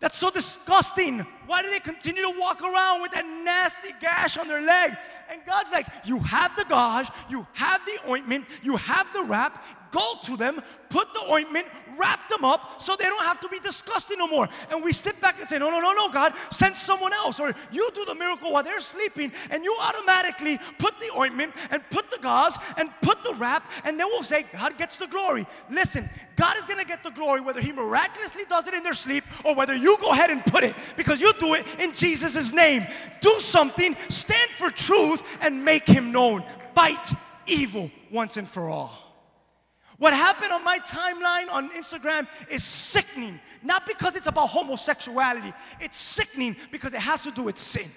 [0.00, 1.20] that's so disgusting.
[1.46, 4.96] Why do they continue to walk around with that nasty gash on their leg?
[5.30, 9.64] And God's like, You have the gauze, you have the ointment, you have the wrap.
[9.92, 11.66] Go to them, put the ointment,
[11.98, 14.48] wrap them up so they don't have to be disgusting no more.
[14.70, 17.38] And we sit back and say, No, no, no, no, God, send someone else.
[17.38, 21.82] Or you do the miracle while they're sleeping, and you automatically put the ointment and
[21.90, 25.46] put the gauze and put the wrap, and then we'll say, God gets the glory.
[25.70, 29.24] Listen, God is gonna get the glory whether He miraculously does it in their sleep
[29.44, 32.86] or whether you go ahead and put it because you do it in Jesus' name.
[33.20, 36.44] Do something, stand for truth, and make Him known.
[36.74, 37.12] Fight
[37.46, 39.11] evil once and for all.
[40.02, 43.38] What happened on my timeline on Instagram is sickening.
[43.62, 47.88] Not because it's about homosexuality, it's sickening because it has to do with sin.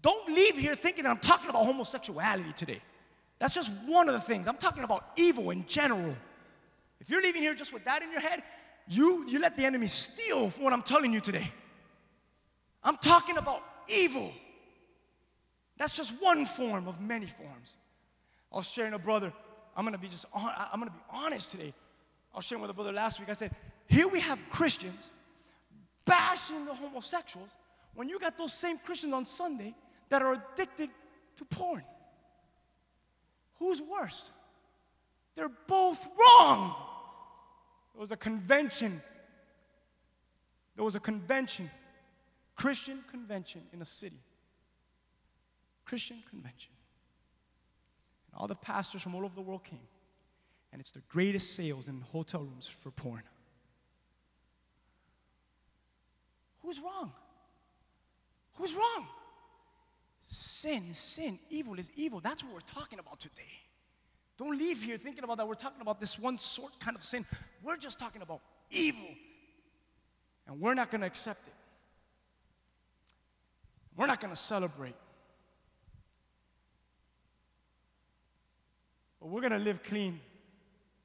[0.00, 2.80] Don't leave here thinking I'm talking about homosexuality today.
[3.40, 4.46] That's just one of the things.
[4.46, 6.14] I'm talking about evil in general.
[7.00, 8.44] If you're leaving here just with that in your head,
[8.86, 11.50] you, you let the enemy steal from what I'm telling you today.
[12.84, 14.30] I'm talking about evil.
[15.78, 17.76] That's just one form of many forms.
[18.52, 19.32] I was sharing a brother
[19.76, 21.72] I'm gonna be just on, I'm gonna be honest today.
[22.32, 23.28] I was sharing with a brother last week.
[23.28, 23.52] I said,
[23.88, 25.10] here we have Christians
[26.04, 27.50] bashing the homosexuals
[27.94, 29.74] when you got those same Christians on Sunday
[30.08, 30.90] that are addicted
[31.36, 31.82] to porn.
[33.58, 34.30] Who's worse?
[35.34, 36.74] They're both wrong.
[37.94, 39.00] There was a convention.
[40.76, 41.70] There was a convention,
[42.54, 44.20] Christian convention in a city.
[45.84, 46.70] Christian convention.
[48.40, 49.86] All the pastors from all over the world came.
[50.72, 53.22] And it's the greatest sales in hotel rooms for porn.
[56.62, 57.12] Who's wrong?
[58.54, 59.06] Who's wrong?
[60.22, 62.20] Sin, sin, evil is evil.
[62.20, 63.42] That's what we're talking about today.
[64.38, 65.46] Don't leave here thinking about that.
[65.46, 67.26] We're talking about this one sort kind of sin.
[67.62, 69.10] We're just talking about evil.
[70.46, 71.54] And we're not going to accept it.
[73.96, 74.94] We're not going to celebrate.
[79.20, 80.18] But we're going to live clean,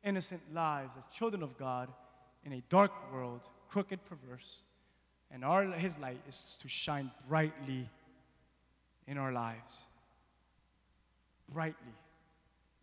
[0.03, 1.89] innocent lives as children of God
[2.45, 4.61] in a dark world, crooked, perverse.
[5.31, 7.89] And our, His light is to shine brightly
[9.07, 9.83] in our lives,
[11.51, 11.93] brightly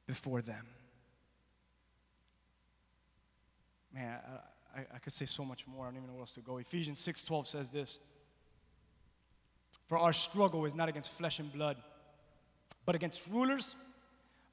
[0.07, 0.67] before them.
[3.95, 4.19] Man,
[4.75, 5.85] I, I, I, could say so much more.
[5.85, 6.59] I don't even know where else to go.
[6.59, 7.99] Ephesians 6:12 says this:
[9.87, 11.77] "For our struggle is not against flesh and blood,
[12.87, 13.75] but against rulers."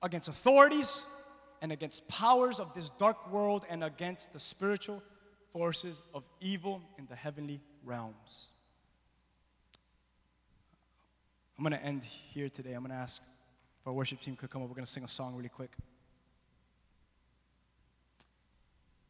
[0.02, 1.02] Against authorities
[1.62, 5.04] and against powers of this dark world and against the spiritual
[5.52, 8.52] forces of evil in the heavenly realms.
[11.58, 12.74] I'm going to end here today.
[12.74, 14.70] I'm going to ask if our worship team could come up.
[14.70, 15.72] We're going to sing a song really quick.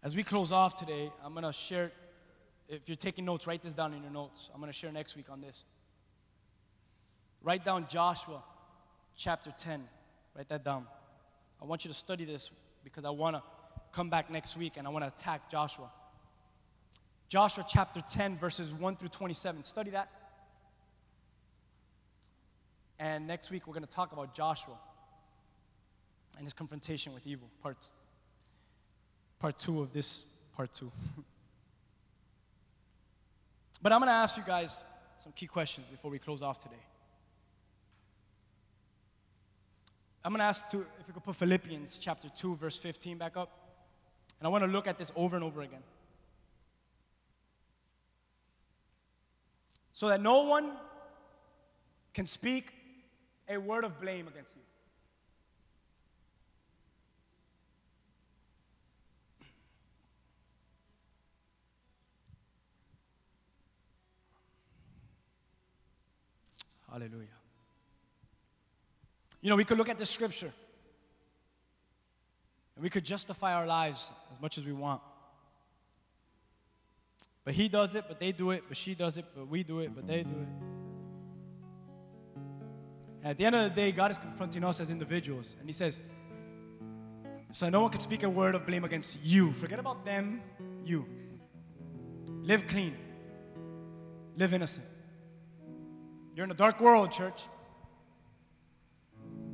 [0.01, 1.91] As we close off today, I'm going to share,
[2.67, 4.49] if you're taking notes, write this down in your notes.
[4.53, 5.65] I'm going to share next week on this.
[7.43, 8.41] Write down Joshua
[9.15, 9.83] chapter 10.
[10.39, 10.87] Write that down.
[11.61, 12.49] I want you to study this
[12.85, 13.43] because I want to
[13.91, 15.89] come back next week and I want to attack Joshua.
[17.27, 19.63] Joshua chapter 10, verses 1 through 27.
[19.63, 20.09] Study that.
[22.99, 24.75] And next week we're going to talk about Joshua
[26.37, 27.89] and his confrontation with evil, part,
[29.39, 30.23] part two of this
[30.55, 30.89] part two.
[33.81, 34.81] but I'm going to ask you guys
[35.21, 36.79] some key questions before we close off today.
[40.23, 43.37] I'm going to ask to, if you could put Philippians chapter 2, verse 15 back
[43.37, 43.49] up.
[44.39, 45.83] And I want to look at this over and over again.
[49.91, 50.71] So that no one
[52.13, 52.73] can speak
[53.47, 54.61] a word of blame against you.
[66.91, 67.38] Hallelujah.
[69.41, 70.51] You know, we could look at the scripture
[72.75, 75.01] and we could justify our lives as much as we want.
[77.43, 79.79] But he does it, but they do it, but she does it, but we do
[79.79, 80.47] it, but they do it.
[83.21, 85.73] And at the end of the day, God is confronting us as individuals, and He
[85.73, 85.99] says,
[87.51, 89.51] So no one can speak a word of blame against you.
[89.51, 90.41] Forget about them,
[90.85, 91.05] you.
[92.43, 92.95] Live clean,
[94.37, 94.85] live innocent.
[96.35, 97.43] You're in a dark world, church.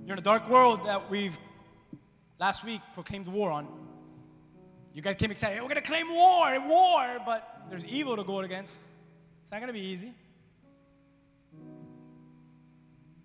[0.05, 1.35] You're in a dark world that we've
[2.37, 3.67] last week proclaimed war on.
[4.93, 8.39] You guys came excited, hey, we're gonna claim war, war, but there's evil to go
[8.41, 8.81] against.
[9.41, 10.13] It's not gonna be easy.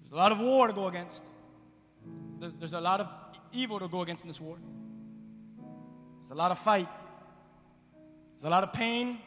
[0.01, 1.29] There's a lot of war to go against.
[2.39, 3.09] There's, there's a lot of
[3.53, 4.57] evil to go against in this war.
[6.21, 6.89] There's a lot of fight.
[8.33, 9.19] There's a lot of pain.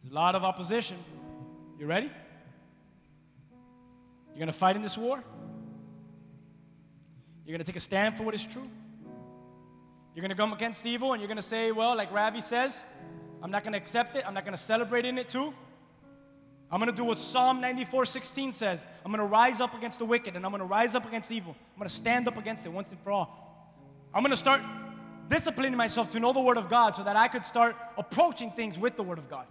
[0.00, 0.96] There's a lot of opposition.
[1.78, 2.10] You ready?
[4.34, 5.22] You're going to fight in this war?
[7.46, 8.68] You're going to take a stand for what is true?
[10.14, 12.80] You're going to come against evil and you're going to say, well, like Ravi says,
[13.40, 14.26] I'm not going to accept it.
[14.26, 15.54] I'm not going to celebrate in it too.
[16.68, 18.84] I'm going to do what Psalm 94 16 says.
[19.04, 21.30] I'm going to rise up against the wicked and I'm going to rise up against
[21.30, 21.54] evil.
[21.74, 24.08] I'm going to stand up against it once and for all.
[24.12, 24.60] I'm going to start
[25.28, 28.78] disciplining myself to know the Word of God so that I could start approaching things
[28.78, 29.46] with the Word of God.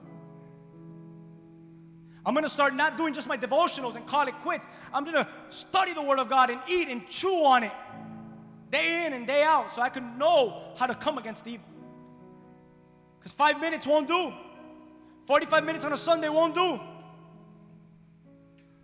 [2.26, 4.66] I'm to start not doing just my devotionals and call it quits.
[4.94, 7.72] I'm to study the Word of God and eat and chew on it
[8.72, 11.66] day in and day out so I can know how to come against evil.
[13.20, 14.34] Because five minutes won't do,
[15.28, 16.80] 45 minutes on a Sunday won't do,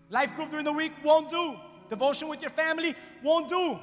[0.10, 1.56] life group during the week won't do,
[1.90, 3.80] devotion with your family won't do.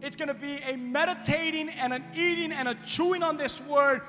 [0.00, 4.02] It's to be a meditating and an eating and a chewing on this word,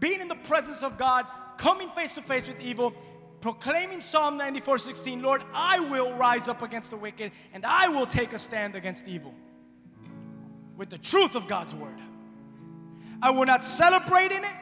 [0.00, 2.92] being in the presence of God, coming face to face with evil,
[3.40, 8.06] proclaiming Psalm 94 16, Lord, I will rise up against the wicked and I will
[8.06, 9.34] take a stand against evil
[10.76, 11.98] with the truth of God's word.
[13.20, 14.56] I will not celebrate in it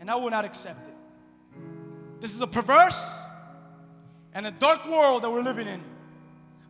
[0.00, 0.94] and I will not accept it.
[2.20, 3.12] This is a perverse
[4.34, 5.82] and a dark world that we're living in.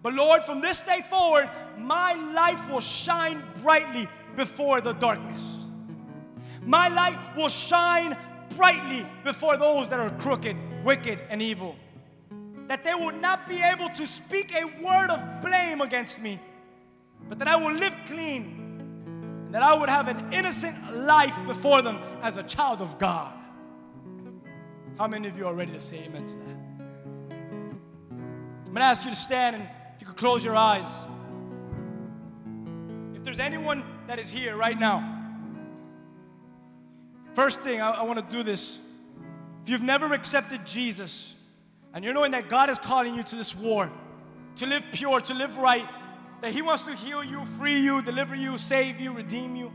[0.02, 5.44] But Lord, from this day forward, my life will shine brightly before the darkness.
[6.62, 8.16] My light will shine
[8.58, 11.76] brightly before those that are crooked, wicked, and evil.
[12.66, 16.40] That they will not be able to speak a word of blame against me,
[17.28, 18.42] but that I will live clean,
[19.46, 23.32] and that I would have an innocent life before them as a child of God.
[24.98, 26.58] How many of you are ready to say amen to that?
[28.66, 30.88] I'm to ask you to stand and if you could close your eyes.
[33.14, 35.17] If there's anyone that is here right now,
[37.34, 38.80] First thing, I, I want to do this.
[39.62, 41.34] If you've never accepted Jesus
[41.92, 43.90] and you're knowing that God is calling you to this war,
[44.56, 45.88] to live pure, to live right,
[46.40, 49.72] that He wants to heal you, free you, deliver you, save you, redeem you.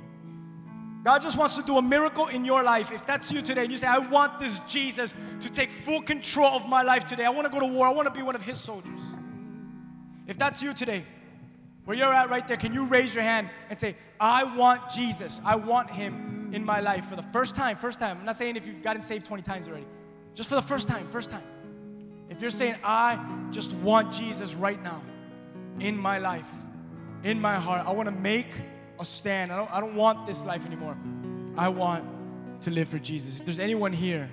[1.03, 2.91] God just wants to do a miracle in your life.
[2.91, 6.47] If that's you today, and you say, I want this Jesus to take full control
[6.47, 7.25] of my life today.
[7.25, 7.85] I want to go to war.
[7.85, 9.01] I want to be one of His soldiers.
[10.27, 11.05] If that's you today,
[11.83, 15.41] where you're at right there, can you raise your hand and say, I want Jesus.
[15.43, 17.75] I want Him in my life for the first time.
[17.75, 18.17] First time.
[18.19, 19.87] I'm not saying if you've gotten saved 20 times already,
[20.35, 21.07] just for the first time.
[21.09, 21.43] First time.
[22.29, 23.19] If you're saying, I
[23.51, 25.01] just want Jesus right now
[25.79, 26.49] in my life,
[27.23, 28.53] in my heart, I want to make
[28.99, 29.51] a stand.
[29.51, 30.95] I don't, I don't want this life anymore.
[31.57, 32.05] I want
[32.61, 33.39] to live for Jesus.
[33.39, 34.29] If there's anyone here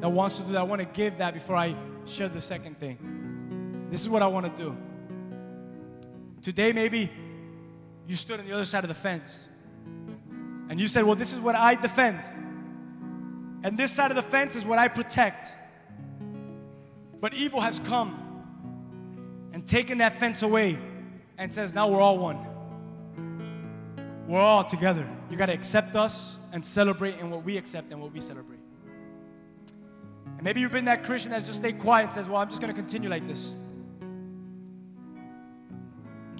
[0.00, 1.74] that wants to do that, I want to give that before I
[2.04, 3.86] share the second thing.
[3.90, 4.76] This is what I want to do.
[6.42, 7.10] Today, maybe
[8.06, 9.44] you stood on the other side of the fence
[10.68, 12.20] and you said, Well, this is what I defend,
[13.64, 15.54] and this side of the fence is what I protect.
[17.20, 18.20] But evil has come
[19.54, 20.78] and taken that fence away
[21.38, 22.38] and says, now we're all one.
[24.28, 25.08] We're all together.
[25.30, 28.58] You got to accept us and celebrate in what we accept and what we celebrate.
[30.26, 32.60] And maybe you've been that Christian that's just stayed quiet and says, well, I'm just
[32.60, 33.54] going to continue like this.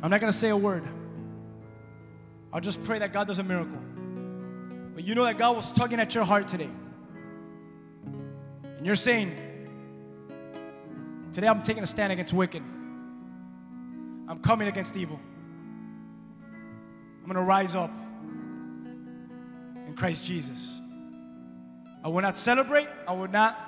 [0.03, 0.85] I'm not going to say a word.
[2.53, 3.79] I'll just pray that God does a miracle.
[4.95, 6.71] But you know that God was tugging at your heart today.
[8.05, 9.37] And you're saying,
[11.35, 12.63] Today I'm taking a stand against wicked.
[14.29, 15.19] I'm coming against evil.
[17.21, 17.91] I'm going to rise up
[19.89, 20.73] in Christ Jesus.
[22.05, 22.87] I will not celebrate.
[23.09, 23.59] I will not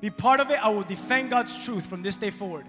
[0.00, 0.64] be part of it.
[0.64, 2.66] I will defend God's truth from this day forward.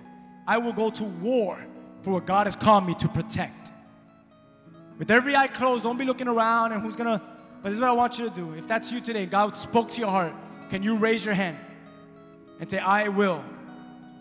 [0.47, 1.59] I will go to war
[2.01, 3.71] for what God has called me to protect.
[4.97, 7.21] With every eye closed, don't be looking around and who's gonna,
[7.65, 8.53] but this is what I want you to do.
[8.53, 10.33] If that's you today, God spoke to your heart,
[10.69, 11.57] can you raise your hand
[12.59, 13.43] and say, I will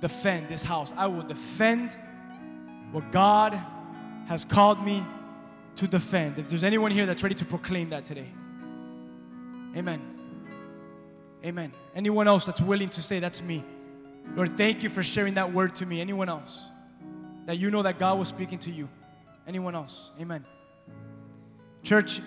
[0.01, 0.95] defend this house?
[0.97, 1.99] I will defend
[2.91, 3.53] what God
[4.29, 5.05] has called me
[5.75, 6.39] to defend.
[6.39, 8.31] If there's anyone here that's ready to proclaim that today,
[9.77, 10.01] amen.
[11.45, 11.71] Amen.
[11.95, 13.63] Anyone else that's willing to say, That's me?
[14.35, 16.01] Lord, thank you for sharing that word to me.
[16.01, 16.65] Anyone else?
[17.45, 18.89] that you know that God was speaking to you.
[19.47, 20.13] Anyone else?
[20.19, 20.47] Amen.
[21.83, 22.23] Church,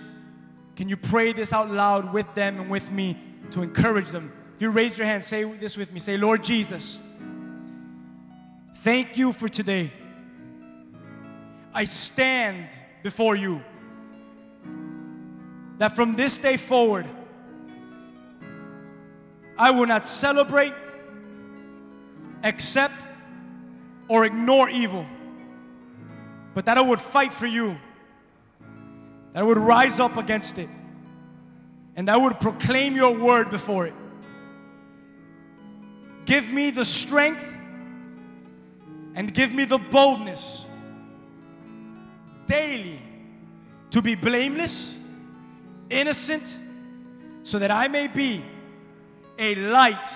[0.78, 3.18] can you pray this out loud with them and with me
[3.50, 4.32] to encourage them?
[4.56, 6.00] If you raise your hand, say this with me.
[6.00, 7.00] Say, Lord Jesus,
[8.76, 9.92] thank you for today.
[11.74, 13.64] I stand before you
[15.80, 17.08] that from this day forward,
[19.58, 20.76] I will not celebrate,
[22.44, 23.08] accept,
[24.08, 25.08] or ignore evil,
[26.54, 27.80] but that I would fight for you,
[29.38, 30.68] I would rise up against it,
[31.96, 33.94] and I would proclaim your word before it.
[36.26, 37.46] Give me the strength
[39.14, 40.66] and give me the boldness
[42.48, 43.00] daily
[43.92, 44.96] to be blameless,
[45.92, 46.58] innocent,
[47.44, 48.44] so that I may be
[49.38, 50.16] a light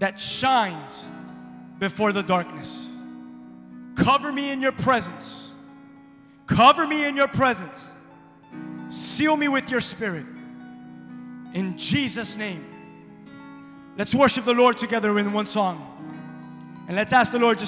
[0.00, 1.04] that shines
[1.78, 2.88] before the darkness.
[3.94, 5.50] Cover me in your presence.
[6.48, 7.86] Cover me in your presence.
[8.88, 10.26] Seal me with your spirit.
[11.54, 12.64] In Jesus' name.
[13.96, 15.92] Let's worship the Lord together in one song.
[16.86, 17.64] And let's ask the Lord just